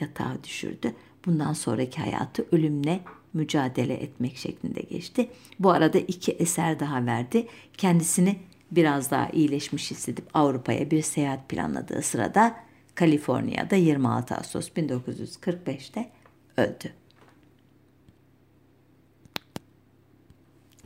yatağa 0.00 0.36
düşürdü. 0.44 0.94
Bundan 1.26 1.52
sonraki 1.52 2.00
hayatı 2.00 2.46
ölümle 2.52 3.00
mücadele 3.34 3.94
etmek 3.94 4.36
şeklinde 4.36 4.80
geçti. 4.80 5.28
Bu 5.60 5.70
arada 5.70 5.98
iki 5.98 6.32
eser 6.32 6.80
daha 6.80 7.06
verdi. 7.06 7.46
Kendisini 7.76 8.36
biraz 8.70 9.10
daha 9.10 9.28
iyileşmiş 9.28 9.90
hissedip 9.90 10.24
Avrupa'ya 10.34 10.90
bir 10.90 11.02
seyahat 11.02 11.48
planladığı 11.48 12.02
sırada 12.02 12.56
Kaliforniya'da 12.94 13.76
26 13.76 14.34
Ağustos 14.34 14.68
1945'te 14.68 16.10
öldü. 16.56 16.92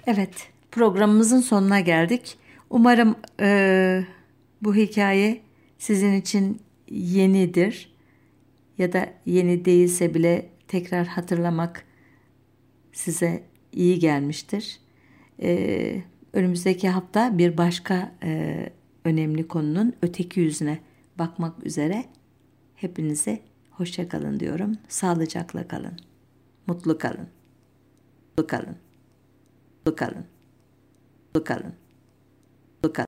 Evet, 0.06 0.48
programımızın 0.70 1.40
sonuna 1.40 1.80
geldik. 1.80 2.38
Umarım 2.70 3.16
e, 3.40 4.04
bu 4.62 4.74
hikaye 4.74 5.40
sizin 5.78 6.20
için 6.20 6.60
yenidir 6.90 7.92
ya 8.78 8.92
da 8.92 9.08
yeni 9.26 9.64
değilse 9.64 10.14
bile 10.14 10.48
tekrar 10.68 11.06
hatırlamak 11.06 11.85
size 12.96 13.42
iyi 13.72 13.98
gelmiştir. 13.98 14.80
E, 15.42 16.02
önümüzdeki 16.32 16.88
hafta 16.88 17.38
bir 17.38 17.56
başka 17.56 18.12
e, 18.22 18.70
önemli 19.04 19.48
konunun 19.48 19.92
öteki 20.02 20.40
yüzüne 20.40 20.78
bakmak 21.18 21.66
üzere 21.66 22.04
hepinize 22.74 23.42
hoşça 23.70 24.08
kalın 24.08 24.40
diyorum. 24.40 24.72
Sağlıcakla 24.88 25.68
kalın. 25.68 25.96
Mutlu 26.66 26.98
kalın. 26.98 27.28
Mutlu 28.38 28.46
kalın. 28.46 28.76
Mutlu 29.86 29.96
kalın. 29.96 30.24
Mutlu 31.34 31.44
kalın. 31.44 31.74
Mutlu 32.84 32.92
kalın. 32.92 33.04